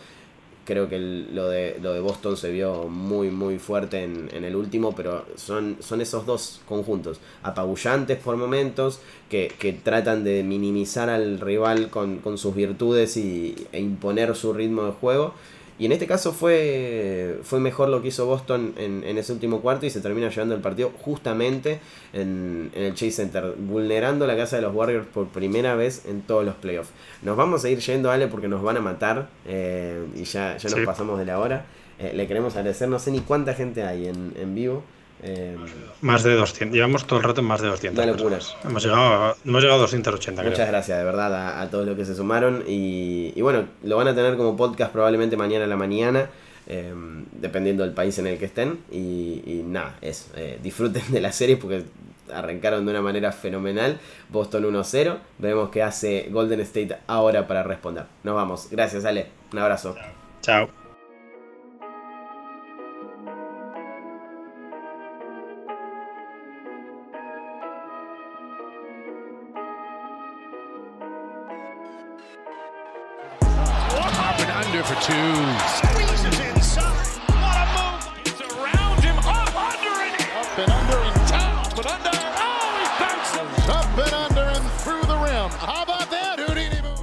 [0.66, 4.44] Creo que el- lo, de, lo de Boston se vio muy muy fuerte en, en
[4.44, 9.00] el último, pero son, son esos dos conjuntos, apabullantes por momentos,
[9.30, 14.54] que, que tratan de minimizar al rival con, con sus virtudes y, e imponer su
[14.54, 15.34] ritmo de juego.
[15.78, 19.60] Y en este caso fue, fue mejor lo que hizo Boston en, en ese último
[19.60, 21.80] cuarto y se termina llevando el partido justamente
[22.14, 26.22] en, en el Chase Center, vulnerando la casa de los Warriors por primera vez en
[26.22, 26.92] todos los playoffs.
[27.24, 30.70] Nos vamos a ir yendo, Ale, porque nos van a matar eh, y ya, ya
[30.70, 30.86] nos Sí.
[30.86, 31.66] pasamos de la hora.
[32.00, 34.84] Eh, le queremos agradecer, no sé ni cuánta gente hay en, en vivo.
[35.28, 35.58] Eh,
[36.02, 36.76] Más de 200.
[36.76, 38.04] Llevamos todo el rato en más de 200.
[38.06, 38.40] Una locura.
[38.64, 40.68] Hemos llegado, hemos llegado a 280, Muchas creo.
[40.68, 42.64] gracias, de verdad, a, a todos los que se sumaron.
[42.68, 46.30] Y, y bueno, lo van a tener como podcast probablemente mañana a la mañana,
[46.68, 46.94] eh,
[47.32, 48.80] dependiendo del país en el que estén.
[48.92, 50.26] Y, y nada, eso.
[50.36, 51.86] eh, disfruten de la serie porque
[52.32, 53.98] arrancaron de una manera fenomenal.
[54.30, 55.18] Boston 1-0.
[55.40, 58.06] Veremos qué hace Golden State ahora para responder.
[58.24, 58.68] Nos vamos.
[58.70, 59.28] Gracias, Ale.
[59.52, 59.96] Un abrazo.
[60.42, 60.85] Chao.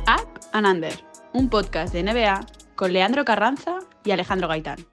[0.09, 0.92] Up and Under,
[1.32, 2.44] un podcast de NBA
[2.74, 4.84] con Leandro Carranza y Alejandro Gaitán.